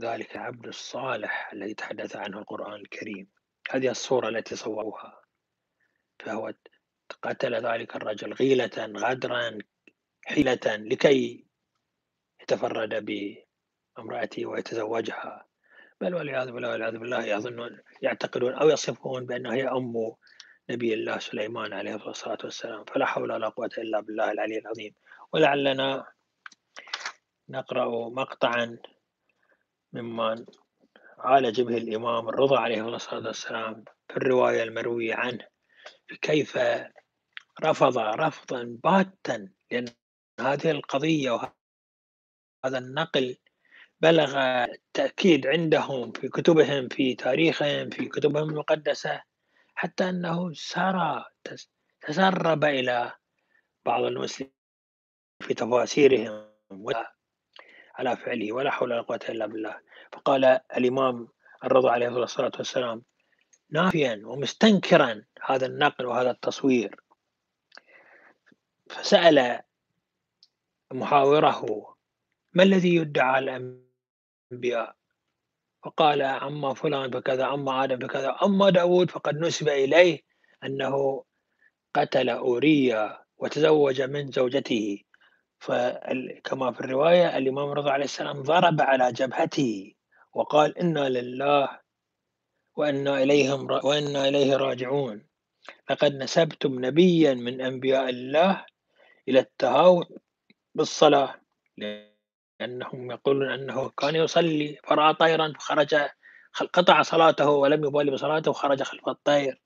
ذلك 0.00 0.36
العبد 0.36 0.66
الصالح 0.66 1.52
الذي 1.52 1.74
تحدث 1.74 2.16
عنه 2.16 2.38
القرآن 2.38 2.80
الكريم. 2.80 3.28
هذه 3.70 3.90
الصورة 3.90 4.28
التي 4.28 4.56
صوروها 4.56 5.22
فهو 6.18 6.52
قتل 7.22 7.54
ذلك 7.54 7.96
الرجل 7.96 8.32
غيلة 8.32 8.70
غدرا 8.78 9.58
حيلة 10.24 10.60
لكي 10.66 11.46
يتفرد 12.42 13.06
بامرأته 13.96 14.46
ويتزوجها. 14.46 15.46
بل 16.00 16.14
والعياذ 16.14 16.52
بالله 16.52 16.70
والعياذ 16.70 16.98
بالله 16.98 17.24
يظنون 17.24 17.78
يعتقدون 18.02 18.52
أو 18.54 18.68
يصفون 18.68 19.26
بأنها 19.26 19.54
هي 19.54 19.68
أم 19.68 20.14
نبي 20.70 20.94
الله 20.94 21.18
سليمان 21.18 21.72
عليه 21.72 22.08
الصلاة 22.08 22.38
والسلام. 22.44 22.84
فلا 22.84 23.06
حول 23.06 23.32
ولا 23.32 23.48
قوة 23.48 23.70
إلا 23.78 24.00
بالله 24.00 24.32
العلي 24.32 24.58
العظيم. 24.58 24.94
ولعلنا 25.32 26.06
نقرأ 27.48 28.08
مقطعا 28.08 28.78
ممن 29.92 30.46
عالج 31.18 31.60
به 31.60 31.76
الإمام 31.76 32.28
الرضا 32.28 32.58
عليه 32.58 32.88
الصلاة 32.88 33.26
والسلام 33.26 33.84
في 34.08 34.16
الرواية 34.16 34.62
المروية 34.62 35.14
عنه 35.14 35.46
كيف 36.22 36.58
رفض 37.64 37.98
رفضا 37.98 38.78
باتا 38.84 39.48
لأن 39.70 39.86
هذه 40.40 40.70
القضية 40.70 41.30
وهذا 41.30 42.78
النقل 42.78 43.36
بلغ 44.00 44.38
التأكيد 44.64 45.46
عندهم 45.46 46.12
في 46.12 46.28
كتبهم 46.28 46.88
في 46.88 47.14
تاريخهم 47.14 47.90
في 47.90 48.08
كتبهم 48.08 48.50
المقدسة 48.50 49.22
حتى 49.74 50.08
أنه 50.08 50.52
سرى 50.52 51.24
تسرب 52.00 52.64
إلى 52.64 53.12
بعض 53.84 54.02
المسلمين 54.04 54.57
في 55.40 55.54
تفاسيرهم 55.54 56.48
على 57.94 58.16
فعله 58.16 58.52
ولا 58.52 58.70
حول 58.70 58.92
ولا 58.92 59.02
قوة 59.02 59.20
إلا 59.28 59.46
بالله. 59.46 59.80
فقال 60.12 60.44
الإمام 60.76 61.28
الرضا 61.64 61.90
عليه 61.90 62.08
الصلاة 62.08 62.52
والسلام 62.58 63.02
نافيا 63.70 64.22
ومستنكرا 64.24 65.24
هذا 65.44 65.66
النقل 65.66 66.06
وهذا 66.06 66.30
التصوير. 66.30 67.00
فسأل 68.90 69.60
محاوره 70.92 71.94
ما 72.52 72.62
الذي 72.62 72.94
يدعى 72.94 73.38
الأنبياء؟ 73.38 74.96
فقال 75.84 76.22
أما 76.22 76.74
فلان 76.74 77.10
فكذا 77.10 77.46
أما 77.54 77.84
آدم 77.84 77.98
فكذا 78.06 78.36
أما 78.42 78.70
داود 78.70 79.10
فقد 79.10 79.36
نسب 79.36 79.68
إليه 79.68 80.22
أنه 80.64 81.24
قتل 81.94 82.28
أوريا 82.28 83.24
وتزوج 83.38 84.02
من 84.02 84.30
زوجته. 84.30 85.07
فكما 85.58 86.72
في 86.72 86.80
الرواية 86.80 87.38
الإمام 87.38 87.68
رضا 87.68 87.90
عليه 87.90 88.04
السلام 88.04 88.42
ضرب 88.42 88.80
على 88.80 89.12
جبهته 89.12 89.94
وقال 90.32 90.78
إنا 90.78 91.08
لله 91.08 91.80
وإنا 92.76 93.22
إليهم 93.22 93.70
وإنا 93.70 94.28
إليه 94.28 94.56
راجعون. 94.56 95.26
لقد 95.90 96.14
نسبتم 96.14 96.84
نبيا 96.84 97.34
من 97.34 97.60
أنبياء 97.60 98.08
الله 98.08 98.66
إلى 99.28 99.38
التهاون 99.38 100.04
بالصلاة 100.74 101.34
لأنهم 101.76 103.10
يقولون 103.10 103.50
أنه 103.50 103.88
كان 103.88 104.16
يصلي 104.16 104.78
فرأى 104.84 105.14
طيرا 105.14 105.52
فخرج 105.58 105.94
قطع 106.72 107.02
صلاته 107.02 107.50
ولم 107.50 107.84
يبالي 107.84 108.10
بصلاته 108.10 108.50
وخرج 108.50 108.82
خلف 108.82 109.08
الطير 109.08 109.60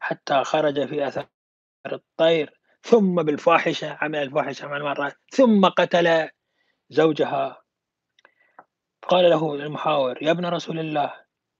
حتى 0.00 0.44
خرج 0.44 0.86
في 0.86 1.08
أثر 1.08 1.26
الطير. 1.92 2.60
ثم 2.84 3.22
بالفاحشة 3.22 3.98
عمل 4.00 4.22
الفاحشة 4.22 4.68
مع 4.68 4.76
المرأة 4.76 5.12
ثم 5.30 5.66
قتل 5.66 6.28
زوجها. 6.90 7.62
قال 9.08 9.30
له 9.30 9.54
المحاور 9.54 10.22
يا 10.22 10.30
ابن 10.30 10.46
رسول 10.46 10.78
الله 10.78 11.14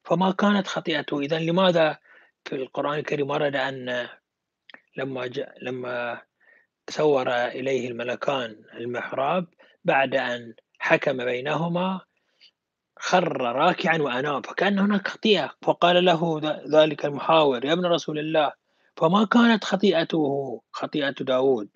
فما 0.05 0.33
كانت 0.33 0.67
خطيئته؟ 0.67 1.21
إذا 1.21 1.39
لماذا 1.39 1.99
في 2.45 2.55
القرآن 2.55 2.99
الكريم 2.99 3.31
ورد 3.31 3.57
أن 3.57 4.09
لما 4.97 5.27
جاء 5.27 5.55
لما 5.63 6.23
تسور 6.87 7.31
إليه 7.31 7.89
الملكان 7.89 8.65
المحراب 8.75 9.47
بعد 9.85 10.15
أن 10.15 10.55
حكم 10.79 11.25
بينهما 11.25 12.01
خر 12.99 13.43
راكعا 13.43 13.99
وأناب 13.99 14.47
فكأن 14.47 14.79
هناك 14.79 15.09
خطيئة. 15.09 15.55
فقال 15.63 16.05
له 16.05 16.41
ذلك 16.73 17.05
المحاور 17.05 17.65
يا 17.65 17.73
ابن 17.73 17.87
رسول 17.87 18.19
الله 18.19 18.64
فما 18.97 19.25
كانت 19.25 19.65
خطيئته 19.65 20.63
خطيئة 20.73 21.11
داود. 21.11 21.71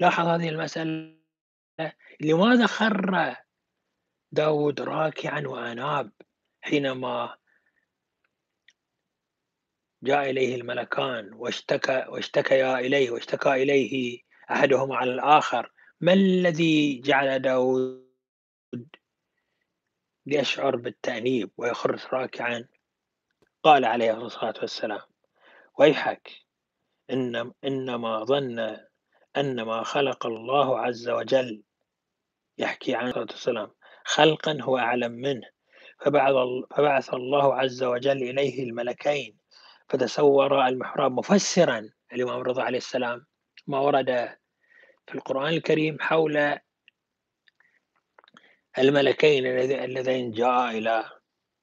لاحظ 0.00 0.26
هذه 0.26 0.48
المسألة. 0.48 1.18
لماذا 2.20 2.66
خر 2.66 3.36
داود 4.32 4.80
راكعا 4.80 5.42
وأناب 5.46 6.12
حينما 6.60 7.36
جاء 10.02 10.30
إليه 10.30 10.54
الملكان 10.54 11.34
واشتكى 11.34 12.04
واشتكيا 12.08 12.78
إليه 12.78 13.10
واشتكى 13.10 13.52
إليه 13.52 14.22
أحدهما 14.50 14.96
على 14.96 15.12
الآخر؟ 15.12 15.72
ما 16.00 16.12
الذي 16.12 17.00
جعل 17.00 17.38
داود 17.38 18.08
يشعر 20.26 20.76
بالتأنيب 20.76 21.50
ويخر 21.56 22.08
راكعا؟ 22.12 22.68
قال 23.62 23.84
عليه 23.84 24.12
الصلاة 24.12 24.54
والسلام. 24.60 25.00
ويحك. 25.78 26.30
إن 27.10 27.52
إنما 27.64 28.24
ظن 28.24 28.58
أن 29.36 29.62
ما 29.62 29.82
خلق 29.82 30.26
الله 30.26 30.80
عز 30.80 31.08
وجل 31.08 31.62
يحكي 32.58 32.94
عن 32.94 33.06
الصلاة 33.06 33.26
والسلام 33.30 33.70
خلقا 34.04 34.58
هو 34.60 34.78
أعلم 34.78 35.12
منه. 35.12 35.46
فبعث 36.00 37.14
الله 37.14 37.54
عز 37.54 37.82
وجل 37.82 38.22
إليه 38.22 38.62
الملكين 38.62 39.38
فتسور 39.88 40.66
المحراب 40.68 41.12
مفسرا 41.12 41.90
الإمام 42.12 42.40
الرضا 42.40 42.62
عليه 42.62 42.78
السلام. 42.78 43.26
ما 43.66 43.78
ورد 43.78 44.36
في 45.06 45.14
القرآن 45.14 45.52
الكريم 45.54 45.98
حول 46.00 46.58
الملكين 48.78 49.46
اللذين 49.46 50.30
جاء 50.30 50.70
إلى 50.70 51.10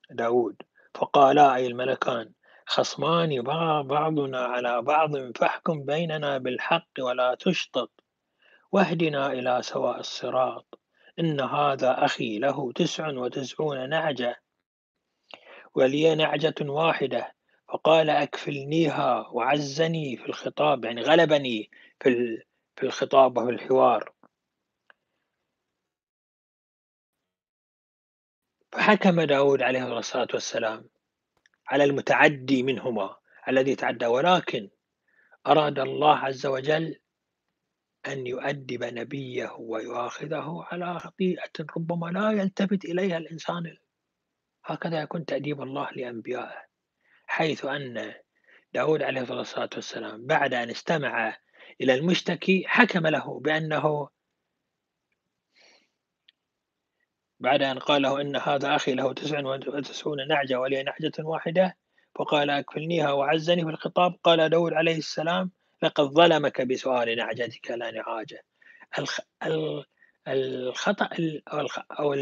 داود 0.09 0.55
فقالا 0.95 1.55
أي 1.55 1.67
الملكان؟ 1.67 2.33
خصمان 2.65 3.41
بعضنا 3.81 4.39
على 4.39 4.81
بعض 4.81 5.37
فاحكم 5.37 5.85
بيننا 5.85 6.37
بالحق 6.37 6.87
ولا 6.99 7.35
تشطط. 7.35 7.91
واهدنا 8.71 9.31
إلى 9.31 9.61
سواء 9.61 9.99
الصراط. 9.99 10.79
إن 11.19 11.41
هذا 11.41 12.05
أخي 12.05 12.39
له 12.39 12.71
تسع 12.71 13.07
وتسعون 13.07 13.89
نعجة. 13.89 14.41
ولي 15.75 16.15
نعجة 16.15 16.55
واحدة. 16.61 17.35
فقال 17.67 18.09
أكفلنيها 18.09 19.27
وعزني 19.31 20.17
في 20.17 20.25
الخطاب 20.25 20.85
يعني 20.85 21.01
غلبني 21.01 21.71
في 21.99 22.43
في 22.75 22.85
الخطاب 22.85 23.37
وفي 23.37 23.49
الحوار. 23.49 24.13
فحكم 28.71 29.21
داود 29.21 29.61
عليه 29.61 29.97
الصلاة 29.97 30.27
والسلام. 30.33 30.94
على 31.67 31.83
المتعدي 31.83 32.63
منهما 32.63 33.15
الذي 33.47 33.75
تعدى 33.75 34.05
ولكن 34.05 34.69
أراد 35.47 35.79
الله 35.79 36.17
عز 36.17 36.45
وجل 36.45 36.99
أن 38.07 38.27
يؤدب 38.27 38.83
نبيه 38.83 39.51
ويؤاخذه 39.59 40.67
على 40.71 40.99
خطيئة 40.99 41.51
ربما 41.77 42.07
لا 42.07 42.31
يلتفت 42.31 42.85
إليها 42.85 43.17
الإنسان. 43.17 43.77
هكذا 44.65 45.01
يكون 45.01 45.25
تأديب 45.25 45.61
الله 45.61 45.91
لأنبيائه. 45.91 46.65
حيث 47.27 47.65
أن 47.65 48.13
داود 48.73 49.03
عليه 49.03 49.21
الصلاة 49.21 49.69
والسلام 49.75 50.25
بعد 50.25 50.53
أن 50.53 50.69
استمع 50.69 51.37
إلى 51.81 51.93
المشتكي 51.93 52.63
حكم 52.67 53.07
له 53.07 53.39
بأنه 53.39 54.09
بعد 57.39 57.61
أن 57.61 57.79
قال 57.79 58.01
له 58.01 58.21
إن 58.21 58.35
هذا 58.35 58.75
أخي 58.75 58.93
له 58.93 59.13
تسع 59.13 59.39
وتسعون 59.45 60.27
نعجة 60.27 60.59
ولي 60.59 60.83
نعجة 60.83 61.13
واحدة 61.19 61.77
فقال 62.15 62.49
أكفلنيها 62.49 63.11
وعزني 63.11 63.63
في 63.63 63.69
الخطاب. 63.69 64.15
قال 64.23 64.49
داود 64.49 64.73
عليه 64.73 64.97
السلام 64.97 65.51
لقد 65.83 66.03
ظلمك 66.03 66.61
بسؤال 66.61 67.17
نعجتك 67.17 67.71
لا 67.71 67.91
نعاجة. 67.91 68.45
الخ... 68.99 69.19
الخطأ 70.27 71.09
أو 71.99 72.15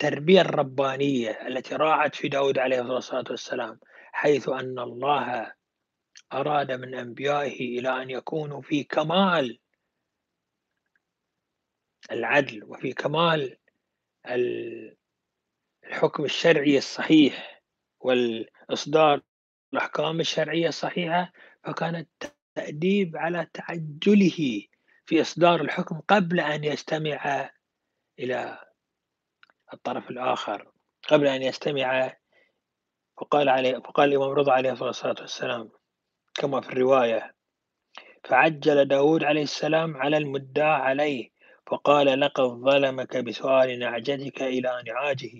التربية 0.00 0.40
الربانية 0.40 1.30
التي 1.48 1.74
راعت 1.74 2.14
في 2.14 2.28
داود 2.28 2.58
عليه 2.58 2.80
الصلاة 2.80 3.24
والسلام 3.30 3.80
حيث 4.12 4.48
أن 4.48 4.78
الله 4.78 5.52
أراد 6.32 6.72
من 6.72 6.94
أنبيائه 6.94 7.78
إلى 7.78 8.02
أن 8.02 8.10
يكونوا 8.10 8.62
في 8.62 8.84
كمال 8.84 9.59
العدل 12.10 12.64
وفي 12.64 12.92
كمال 12.92 13.56
الحكم 15.86 16.24
الشرعي 16.24 16.78
الصحيح 16.78 17.62
والإصدار 18.00 19.20
الأحكام 19.72 20.20
الشرعية 20.20 20.68
الصحيحة 20.68 21.32
فكان 21.64 22.06
التأديب 22.56 23.16
على 23.16 23.46
تعجله 23.54 24.66
في 25.06 25.20
إصدار 25.20 25.60
الحكم 25.60 26.00
قبل 26.00 26.40
أن 26.40 26.64
يستمع 26.64 27.50
إلى 28.18 28.58
الطرف 29.72 30.10
الآخر 30.10 30.72
قبل 31.08 31.26
أن 31.26 31.42
يستمع 31.42 32.16
فقال 33.16 33.48
عليه 33.48 33.78
فقال 33.78 34.08
الإمام 34.08 34.30
رضا 34.30 34.52
عليه 34.52 34.72
الصلاة 34.72 35.16
والسلام 35.20 35.70
كما 36.34 36.60
في 36.60 36.68
الرواية 36.68 37.34
فعجل 38.24 38.84
داود 38.84 39.24
عليه 39.24 39.42
السلام 39.42 39.96
على 39.96 40.16
المدعى 40.16 40.80
عليه 40.80 41.30
فقال 41.70 42.20
لقد 42.20 42.44
ظلمك 42.44 43.16
بسؤال 43.16 43.78
نعجتك 43.78 44.42
إلى 44.42 44.82
نعاجه 44.86 45.32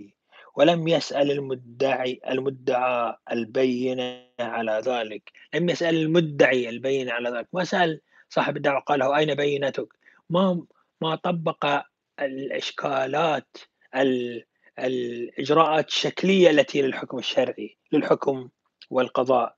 ولم 0.56 0.88
يسأل 0.88 1.30
المدعي 1.30 2.20
المدعى 2.28 3.16
البينة 3.32 4.26
على 4.40 4.82
ذلك. 4.84 5.32
لم 5.54 5.68
يسأل 5.68 5.96
المدعي 5.96 6.68
البينة 6.68 7.12
على 7.12 7.30
ذلك. 7.30 7.48
ما 7.52 7.64
سأل 7.64 8.00
صاحب 8.28 8.56
الدعوة 8.56 8.80
قال 8.80 8.98
له 8.98 9.16
أين 9.16 9.34
بينتك؟ 9.34 9.88
ما 10.30 10.66
ما 11.00 11.14
طبق 11.14 11.82
الإشكالات 12.20 13.56
الإجراءات 14.78 15.88
الشكلية 15.88 16.50
التي 16.50 16.82
للحكم 16.82 17.18
الشرعي 17.18 17.76
للحكم 17.92 18.48
والقضاء. 18.90 19.56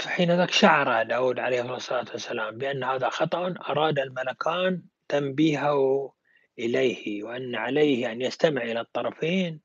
فحين 0.00 0.36
ذاك 0.36 0.50
شعر 0.50 1.02
داود 1.02 1.38
عليه 1.38 1.76
الصلاة 1.76 2.06
والسلام 2.12 2.58
بأن 2.58 2.84
هذا 2.84 3.08
خطأ 3.08 3.54
أراد 3.68 3.98
الملكان 3.98 4.82
تنبيهه 5.08 6.12
إليه 6.58 7.24
وأن 7.24 7.54
عليه 7.54 8.12
أن 8.12 8.22
يستمع 8.22 8.62
إلى 8.62 8.80
الطرفين 8.80 9.60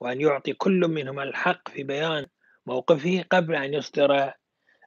وأن 0.00 0.20
يعطي 0.20 0.52
كل 0.52 0.80
منهما 0.88 1.22
الحق 1.22 1.68
في 1.68 1.82
بيان 1.82 2.26
موقفه 2.66 3.24
قبل 3.30 3.54
أن 3.54 3.74
يصدر 3.74 4.32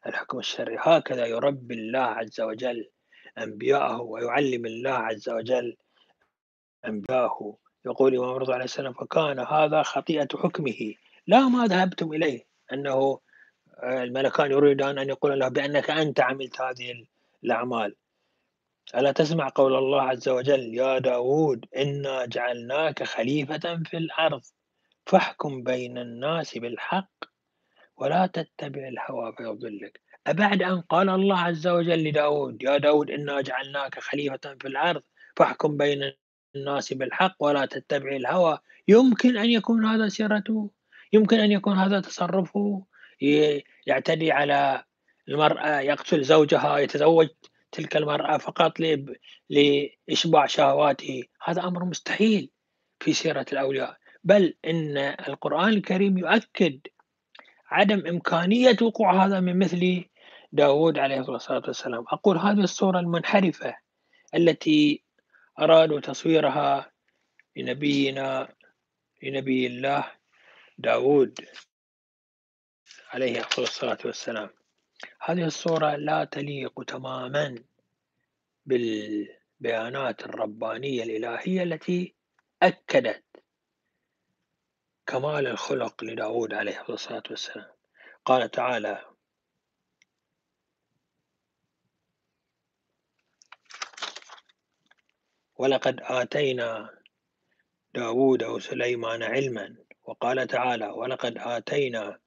الحكم 0.08 0.40
الشرعي. 0.40 0.78
هكذا 0.80 1.26
يربي 1.26 1.74
الله 1.74 2.00
عز 2.00 2.42
وجل 2.42 2.90
أنبياءه 3.38 4.02
ويعلم 4.02 4.66
الله 4.66 4.94
عز 4.94 5.30
وجل 5.30 5.78
أنبياءه. 6.86 7.58
يقول 7.86 8.14
الإمام 8.14 8.36
رضي 8.36 8.54
عليه 8.54 8.64
السلام 8.64 8.94
فكان 8.94 9.40
هذا 9.40 9.84
خطيئة 9.84 10.28
حكمه. 10.36 10.94
لا 11.28 11.48
ما 11.48 11.66
ذهبتم 11.68 12.14
إليه 12.14 12.46
أنه 12.74 13.20
الملكان 13.84 14.52
يريدان 14.52 15.00
أن 15.00 15.10
يقول 15.10 15.40
له 15.40 15.48
بأنك 15.48 15.90
أنت 15.90 16.20
عملت 16.20 16.62
هذه 16.62 17.06
الأعمال. 17.44 17.96
ألا 18.96 19.12
تسمع 19.12 19.50
قول 19.56 19.76
الله 19.76 20.02
عز 20.02 20.30
وجل؟ 20.30 20.76
يا 20.76 21.00
داود 21.00 21.66
إنا 21.78 22.26
جعلناك 22.26 23.04
خليفة 23.04 23.84
في 23.86 23.98
الأرض. 23.98 24.42
فاحكم 25.06 25.64
بين 25.64 25.98
الناس 25.98 26.58
بالحق 26.58 27.12
ولا 27.98 28.26
تتبع 28.26 28.88
الهوى 28.88 29.34
فيضلك. 29.38 30.02
أبعد 30.28 30.62
أن 30.62 30.82
قال 30.82 31.10
الله 31.10 31.40
عز 31.40 31.68
وجل 31.68 32.04
لداود 32.04 32.64
يا 32.64 32.78
داود 32.78 33.12
إنا 33.12 33.42
جعلناك 33.42 34.00
خليفة 34.00 34.56
في 34.62 34.68
الأرض. 34.68 35.02
فاحكم 35.36 35.78
بين 35.78 36.14
الناس 36.56 36.94
بالحق 36.94 37.36
ولا 37.40 37.66
تتبع 37.66 38.16
الهوى. 38.16 38.60
يمكن 38.88 39.38
أن 39.38 39.50
يكون 39.50 39.86
هذا 39.86 40.08
سيرته 40.08 40.72
يمكن 41.14 41.40
أن 41.40 41.52
يكون 41.52 41.78
هذا 41.78 42.00
تصرفه. 42.00 42.86
يعتدي 43.88 44.32
على 44.32 44.84
المرأة 45.28 45.80
يقتل 45.80 46.24
زوجها 46.24 46.78
يتزوج 46.78 47.28
تلك 47.72 47.98
المرأة 47.98 48.38
فقط 48.38 48.80
لإشباع 49.50 50.46
شهواته. 50.46 51.24
هذا 51.44 51.64
أمر 51.64 51.86
مستحيل 51.86 52.50
في 53.00 53.14
سيرة 53.14 53.46
الأولياء. 53.52 53.98
بل 54.24 54.54
إن 54.66 54.98
القرآن 54.98 55.70
الكريم 55.70 56.18
يؤكد 56.18 56.80
عدم 57.68 58.08
إمكانية 58.08 58.78
وقوع 58.82 59.26
هذا 59.26 59.40
من 59.40 59.60
مثل 59.60 60.04
داود 60.52 61.00
عليه 61.00 61.20
الصلاة 61.20 61.64
والسلام. 61.68 62.06
أقول 62.08 62.38
هذه 62.38 62.60
الصورة 62.64 63.00
المنحرفة 63.00 63.76
التي 64.36 65.04
أرادوا 65.60 66.00
تصويرها 66.00 66.92
لنبينا 67.56 68.50
لنبي 69.24 69.68
الله 69.68 70.12
داود. 70.78 71.40
عليه 73.10 73.42
أفضل 73.42 73.64
الصلاة 73.64 73.98
والسلام. 74.06 74.50
هذه 75.22 75.46
الصورة 75.46 75.96
لا 75.96 76.24
تليق 76.24 76.84
تماما 76.84 77.64
بالبيانات 78.66 80.26
الربانية 80.26 81.04
الإلهية 81.04 81.64
التي 81.64 82.16
أكدت 82.64 83.24
كمال 85.08 85.48
الخلق 85.48 86.04
لداود 86.04 86.54
عليه 86.54 86.86
الصلاة 86.90 87.24
والسلام. 87.30 87.72
قال 88.26 88.52
تعالى 88.52 89.06
ولقد 95.56 96.00
آتينا 96.04 97.00
داود 97.94 98.44
وسليمان 98.44 99.24
علما. 99.24 99.76
وقال 100.04 100.48
تعالى 100.48 100.88
ولقد 100.88 101.38
آتينا 101.38 102.20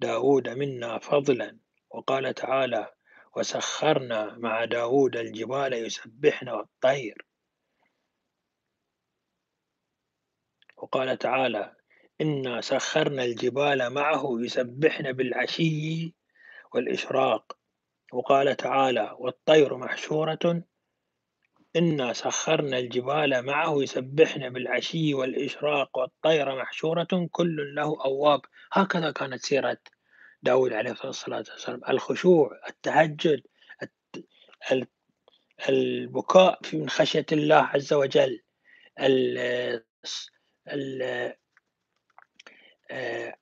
داود 0.00 0.48
منا 0.48 0.98
فضلا 0.98 1.58
وقال 1.90 2.34
تعالى 2.34 2.92
وسخرنا 3.36 4.36
مع 4.38 4.64
داود 4.64 5.16
الجبال 5.16 5.72
يسبحن 5.72 6.48
والطير 6.48 7.26
وقال 10.76 11.18
تعالى 11.18 11.76
إنا 12.20 12.60
سخرنا 12.60 13.24
الجبال 13.24 13.90
معه 13.90 14.24
يسبحن 14.40 15.12
بالعشي 15.12 16.14
والإشراق 16.74 17.58
وقال 18.12 18.56
تعالى 18.56 19.16
والطير 19.18 19.76
محشورة 19.76 20.62
إنا 21.78 22.12
سخرنا 22.12 22.78
الجبال 22.78 23.46
معه 23.46 23.82
يسبحن 23.82 24.48
بالعشي 24.52 25.14
والإشراق 25.14 25.98
والطير 25.98 26.56
محشورة 26.56 27.28
كل 27.32 27.74
له 27.74 28.04
أواب. 28.04 28.40
هكذا 28.72 29.10
كانت 29.10 29.42
سيرة 29.42 29.78
داود 30.42 30.72
عليه 30.72 30.90
الصلاة 31.04 31.44
والسلام. 31.50 31.80
الخشوع 31.88 32.60
التهجد 32.68 33.42
البكاء 35.68 36.60
من 36.72 36.88
خشية 36.88 37.26
الله 37.32 37.56
عز 37.56 37.92
وجل. 37.92 38.42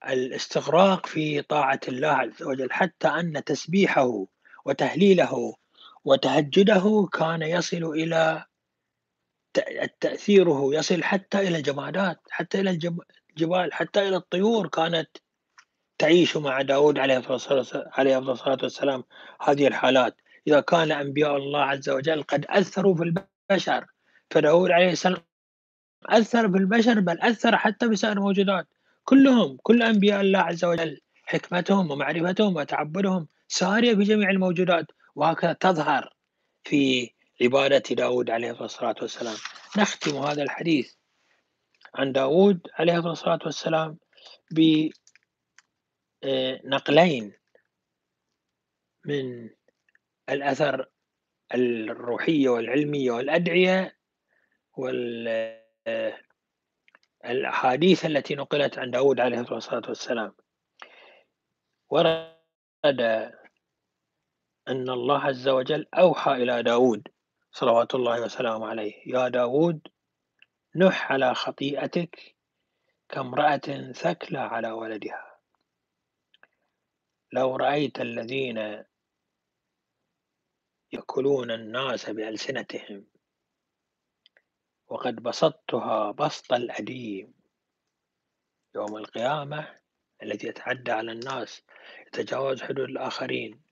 الاستغراق 0.08 1.06
في 1.06 1.42
طاعة 1.42 1.80
الله 1.88 2.08
عز 2.08 2.42
وجل. 2.42 2.72
حتى 2.72 3.08
أن 3.08 3.44
تسبيحه 3.44 4.26
وتهليله 4.64 5.54
وتهجده 6.06 7.08
كان 7.12 7.42
يصل 7.42 7.84
إلى 7.84 8.44
تأثيره 10.00 10.74
يصل 10.74 11.02
حتى 11.04 11.38
إلى 11.38 11.56
الجمادات 11.56 12.20
حتى 12.30 12.60
إلى 12.60 12.70
الجبال 12.70 13.72
حتى 13.72 14.08
إلى 14.08 14.16
الطيور 14.16 14.68
كانت 14.68 15.08
تعيش 15.98 16.36
مع 16.36 16.62
داود 16.62 16.98
عليه 16.98 17.18
الصلاة 17.18 18.58
والسلام. 18.62 19.04
هذه 19.40 19.66
الحالات. 19.66 20.16
إذا 20.46 20.60
كان 20.60 20.92
أنبياء 20.92 21.36
الله 21.36 21.60
عز 21.60 21.88
وجل 21.88 22.22
قد 22.22 22.46
أثروا 22.48 22.94
في 22.94 23.02
البشر 23.02 23.86
فداود 24.30 24.70
عليه 24.70 24.90
السلام 24.90 25.22
أثر 26.06 26.52
في 26.52 26.58
البشر 26.58 27.00
بل 27.00 27.20
أثر 27.20 27.56
حتى 27.56 27.88
بسائر 27.88 28.16
الموجودات. 28.16 28.66
كلهم 29.04 29.58
كل 29.62 29.82
أنبياء 29.82 30.20
الله 30.20 30.38
عز 30.38 30.64
وجل 30.64 31.00
حكمتهم 31.24 31.90
ومعرفتهم 31.90 32.56
وتعبدهم 32.56 33.28
سارية 33.48 33.94
في 33.94 34.02
جميع 34.02 34.30
الموجودات. 34.30 34.86
وهكذا 35.16 35.52
تظهر 35.52 36.14
في 36.64 37.10
عبادة 37.42 37.94
داود 37.94 38.30
عليه 38.30 38.64
الصلاة 38.64 38.94
والسلام. 39.02 39.36
نختم 39.78 40.16
هذا 40.16 40.42
الحديث 40.42 40.94
عن 41.94 42.12
داود 42.12 42.60
عليه 42.74 42.98
الصلاة 42.98 43.38
والسلام 43.44 43.98
بنقلين 46.22 47.32
من 49.04 49.50
الأثر 50.28 50.88
الروحية 51.54 52.48
والعلمية 52.48 53.10
والأدعية 53.10 53.96
والأحاديث 57.24 58.06
التي 58.06 58.34
نقلت 58.34 58.78
عن 58.78 58.90
داود 58.90 59.20
عليه 59.20 59.40
الصلاة 59.40 59.82
والسلام. 59.88 60.34
ورد 61.90 63.32
أن 64.68 64.90
الله 64.90 65.18
عز 65.18 65.48
وجل 65.48 65.86
أوحى 65.94 66.32
إلى 66.32 66.62
داود 66.62 67.08
صلوات 67.52 67.94
الله 67.94 68.20
وسلامه 68.22 68.66
عليه. 68.66 68.94
يا 69.06 69.28
داود 69.28 69.88
نح 70.76 71.12
على 71.12 71.34
خطيئتك 71.34 72.36
كامرأة 73.08 73.92
ثكلى 73.92 74.38
على 74.38 74.70
ولدها. 74.70 75.38
لو 77.32 77.56
رأيت 77.56 78.00
الذين 78.00 78.84
يأكلون 80.92 81.50
الناس 81.50 82.10
بألسنتهم 82.10 83.06
وقد 84.88 85.14
بسطتها 85.22 86.10
بسط 86.10 86.52
الأديم 86.52 87.34
يوم 88.74 88.96
القيامة 88.96 89.80
الذي 90.22 90.48
يتعدى 90.48 90.92
على 90.92 91.12
الناس 91.12 91.62
يتجاوز 92.06 92.62
حدود 92.62 92.88
الآخرين 92.88 93.65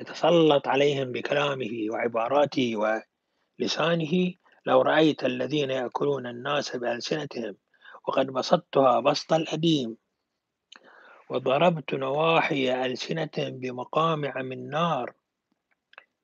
يتسلط 0.00 0.68
عليهم 0.68 1.12
بكلامه 1.12 1.86
وعباراته 1.90 2.76
ولسانه. 3.60 4.34
لو 4.66 4.82
رأيت 4.82 5.24
الذين 5.24 5.70
يأكلون 5.70 6.26
الناس 6.26 6.76
بألسنتهم 6.76 7.56
وقد 8.08 8.26
بسطتها 8.26 9.00
بسط 9.00 9.32
الأديم 9.32 9.96
وضربت 11.30 11.94
نواحي 11.94 12.86
ألسنتهم 12.86 13.58
بمقامع 13.58 14.42
من 14.42 14.70
نار 14.70 15.12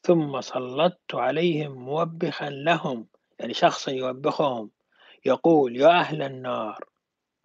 ثم 0.03 0.41
سلطت 0.41 1.15
عليهم 1.15 1.73
موبخا 1.73 2.51
لهم 2.51 3.07
يعني 3.39 3.55
شخصا 3.55 3.91
يوبخهم 3.91 4.71
يقول 5.25 5.77
يا 5.77 5.89
أهل 5.89 6.23
النار 6.23 6.85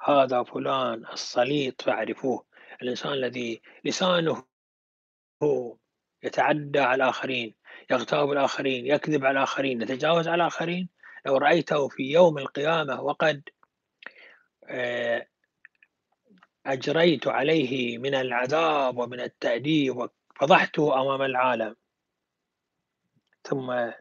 هذا 0.02 0.44
فلان 0.44 1.06
الصليط 1.14 1.82
فاعرفوه 1.82 2.46
الإنسان 2.82 3.14
الذي 3.14 3.62
لسانه 3.86 4.44
يتعدى 6.24 6.80
على 6.80 7.04
الآخرين 7.04 7.56
يغتاب 7.92 8.32
الآخرين 8.32 8.88
يكذب 8.88 9.26
على 9.26 9.38
الآخرين 9.38 9.82
يتجاوز 9.82 10.28
على 10.28 10.36
الآخرين. 10.36 10.90
لو 11.26 11.38
رأيته 11.38 11.88
في 11.88 12.04
يوم 12.04 12.38
القيامة 12.38 13.02
وقد 13.02 13.50
آه، 14.70 15.28
أجريت 16.66 17.28
عليه 17.28 17.98
من 17.98 18.16
العذاب 18.16 18.98
ومن 18.98 19.20
التأديب 19.20 19.98
وفضحته 19.98 21.02
أمام 21.02 21.22
العالم. 21.22 21.76
ثم 23.44 23.92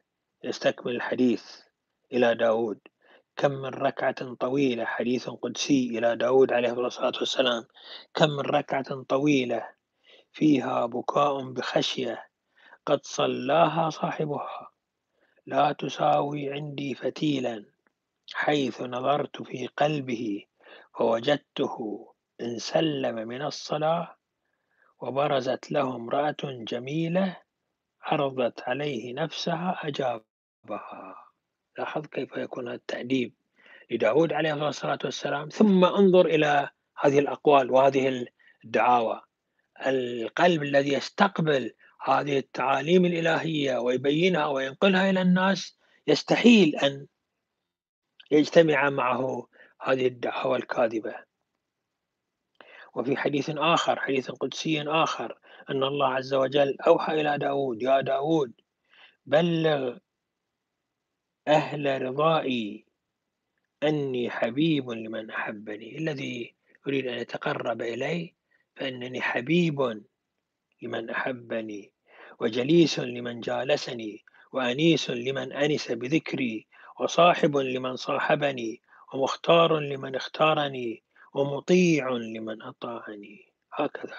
يستكمل 0.44 0.96
الحديث 0.96 1.61
إلى 2.12 2.35
داود. 2.35 2.81
كم 3.37 3.51
من 3.51 3.68
ركعة 3.68 4.35
طويلة 4.35 4.85
حديث 4.85 5.29
قدسي 5.29 5.98
إلى 5.98 6.16
داود 6.16 6.53
عليه 6.53 6.72
الصلاة 6.72 7.12
والسلام. 7.20 7.64
كم 8.14 8.31
من 8.31 8.40
ركعة 8.40 9.03
طويلة 9.03 9.78
فيها 10.33 10.87
بكاء 10.87 11.43
بخشية 11.43 12.29
قد 12.87 13.01
صلاها 13.05 13.91
صاحبها. 13.91 14.71
لا 15.47 15.73
تساوي 15.73 16.53
عندي 16.53 16.95
فتيلا 16.95 17.64
حيث 18.35 18.83
نظرت 18.83 19.43
في 19.43 19.67
قلبه 19.67 20.45
فوجدته 20.95 22.09
إن 22.41 22.59
سلم 22.59 23.14
من 23.14 23.43
الصلاة 23.43 24.17
وبرزت 25.01 25.73
له 25.73 25.97
امرأة 25.97 26.37
جميلة 26.45 27.37
عرضت 28.03 28.61
عليه 28.61 29.14
نفسها 29.14 29.81
أجابها. 29.83 31.25
لاحظ 31.79 32.07
كيف 32.07 32.37
يكون 32.37 32.69
التأديب 32.69 33.35
لداود 33.91 34.33
عليه 34.33 34.69
الصلاة 34.69 34.99
والسلام. 35.05 35.49
ثم 35.49 35.85
انظر 35.85 36.27
إلى 36.27 36.71
هذه 36.97 37.19
الأقوال 37.19 37.71
وهذه 37.71 38.27
الدعاوى. 38.64 39.23
القلب 39.87 40.62
الذي 40.62 40.93
يستقبل 40.93 41.75
هذه 42.05 42.38
التعاليم 42.38 43.05
الإلهية 43.05 43.79
ويبينها 43.79 44.47
وينقلها 44.47 45.11
إلى 45.11 45.23
الناس 45.23 45.79
يستحيل 46.07 46.77
أن 46.77 47.07
يجتمع 48.31 48.91
معه 48.91 49.49
هذه 49.83 50.07
الدعوة 50.07 50.57
الكاذبة. 50.57 51.14
وفي 52.95 53.17
حديث 53.17 53.51
آخر 53.51 54.01
حديث 54.01 54.31
قدسي 54.31 54.83
آخر 54.83 55.38
أن 55.71 55.83
الله 55.83 56.14
عز 56.14 56.35
وجل 56.35 56.77
أوحى 56.87 57.21
إلى 57.21 57.38
داود 57.38 57.83
يا 57.83 58.01
داود 58.01 58.53
بلغ 59.27 59.99
أهل 61.49 62.03
رضائي 62.03 62.87
أني 63.83 64.31
حبيب 64.31 64.91
لمن 64.91 65.31
أحبني 65.31 65.99
الذي 65.99 66.55
يريد 66.87 67.07
أن 67.07 67.19
يتقرب 67.19 67.83
إلي 67.83 68.35
فإنني 68.79 69.21
حبيب 69.21 70.03
لمن 70.83 71.11
أحبني 71.11 71.93
وجليس 72.41 72.99
لمن 72.99 73.41
جالسني 73.41 74.25
وأنيس 74.53 75.11
لمن 75.11 75.53
أنس 75.53 75.93
بذكري 75.93 76.67
وصاحب 77.01 77.57
لمن 77.57 77.97
صاحبني 77.97 78.83
ومختار 79.14 79.79
لمن 79.79 80.14
اختارني 80.14 81.03
ومطيع 81.35 82.09
لمن 82.11 82.62
أطاعني. 82.62 83.53
هكذا 83.73 84.19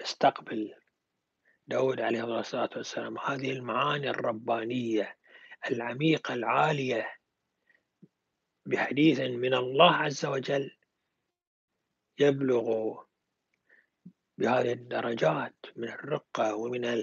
يستقبل 0.00 0.74
داود 1.66 2.00
عليه 2.00 2.40
الصلاة 2.40 2.70
والسلام 2.76 3.18
هذه 3.18 3.52
المعاني 3.52 4.10
الربانية 4.10 5.16
العميقة 5.70 6.34
العالية 6.34 7.12
بحديث 8.66 9.20
من 9.20 9.54
الله 9.54 9.92
عز 9.92 10.26
وجل 10.26 10.76
يبلغ 12.18 13.05
بهذه 14.38 14.72
الدرجات 14.72 15.54
من 15.76 15.88
الرقة 15.88 16.54
ومن 16.54 17.02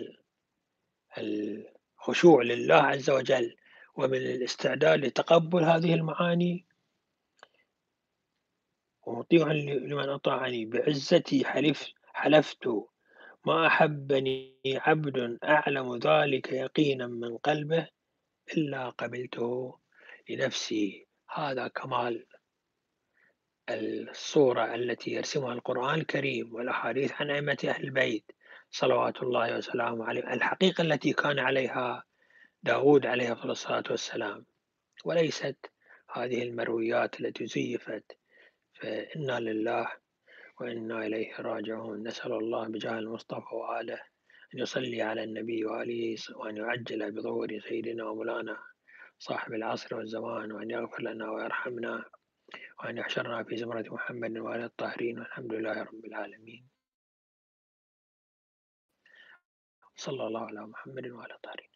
الخشوع 1.17 2.43
لله 2.43 2.76
عز 2.76 3.10
وجل 3.10 3.56
ومن 3.96 4.17
الاستعداد 4.17 5.06
لتقبل 5.06 5.63
هذه 5.63 5.93
المعاني 5.93 6.65
ومطيع 9.06 9.52
لمن 9.52 10.10
أطاعني. 10.10 10.65
بعزتي 10.65 11.46
حلف 11.46 11.93
حلفت. 12.13 12.67
ما 13.46 13.67
أحبني 13.67 14.58
عبد 14.65 15.38
أعلم 15.43 15.98
ذلك 15.98 16.52
يقينا 16.52 17.08
من 17.08 17.38
قلبه 17.38 17.88
إلا 18.58 18.89
قبلته 18.89 19.80
لنفسي. 20.30 21.08
هذا 21.30 21.67
كمال 21.67 22.26
الصورة 23.69 24.76
التي 24.76 25.12
يرسمها 25.12 25.54
القرآن 25.54 25.99
الكريم 25.99 26.56
والأحاديث 26.56 27.12
عن 27.21 27.32
أئمة 27.32 27.58
أهل 27.63 27.84
البيت 27.84 28.32
صلوات 28.71 29.23
الله 29.23 29.58
وسلامه 29.58 30.06
عليهم 30.06 30.30
الحقيقة 30.30 30.82
التي 30.82 31.13
كان 31.13 31.39
عليها 31.39 32.04
داود 32.63 33.06
عليه 33.06 33.45
الصلاة 33.45 33.84
والسلام. 33.89 34.45
وليست 35.06 35.71
هذه 36.13 36.43
المرويات 36.43 37.21
التي 37.21 37.45
زيفت 37.45 38.17
فإنا 38.73 39.39
لله 39.39 39.91
وإنا 40.60 41.06
إليه 41.06 41.36
راجعون. 41.39 42.08
نسأل 42.08 42.32
الله 42.32 42.67
بجاه 42.67 42.99
المصطفى 42.99 43.56
وآله 43.56 44.02
أن 44.54 44.60
يصلي 44.60 45.02
على 45.02 45.23
النبي 45.23 45.65
وآله 45.65 46.15
وأن 46.36 46.58
يعجل 46.58 47.12
بظهور 47.12 47.60
سيدنا 47.60 48.06
ومولانا 48.06 48.58
صاحب 49.19 49.54
العصر 49.54 49.95
والزمان 49.95 50.52
وأن 50.52 50.71
يغفر 50.71 51.02
لنا 51.02 51.32
ويرحمنا. 51.32 52.06
وأن 52.80 52.98
يحشرنا 52.98 53.44
في 53.44 53.58
زمرة 53.58 53.86
محمد 53.89 54.38
وآل 54.38 54.63
الطاهرين 54.63 55.20
والحمد 55.20 55.54
لله 55.54 55.84
رب 55.84 56.06
العالمين. 56.06 56.70
صلى 59.96 60.28
الله 60.28 60.46
على 60.46 60.68
محمد 60.68 61.08
وعلى 61.08 61.34
الطاهرين 61.34 61.72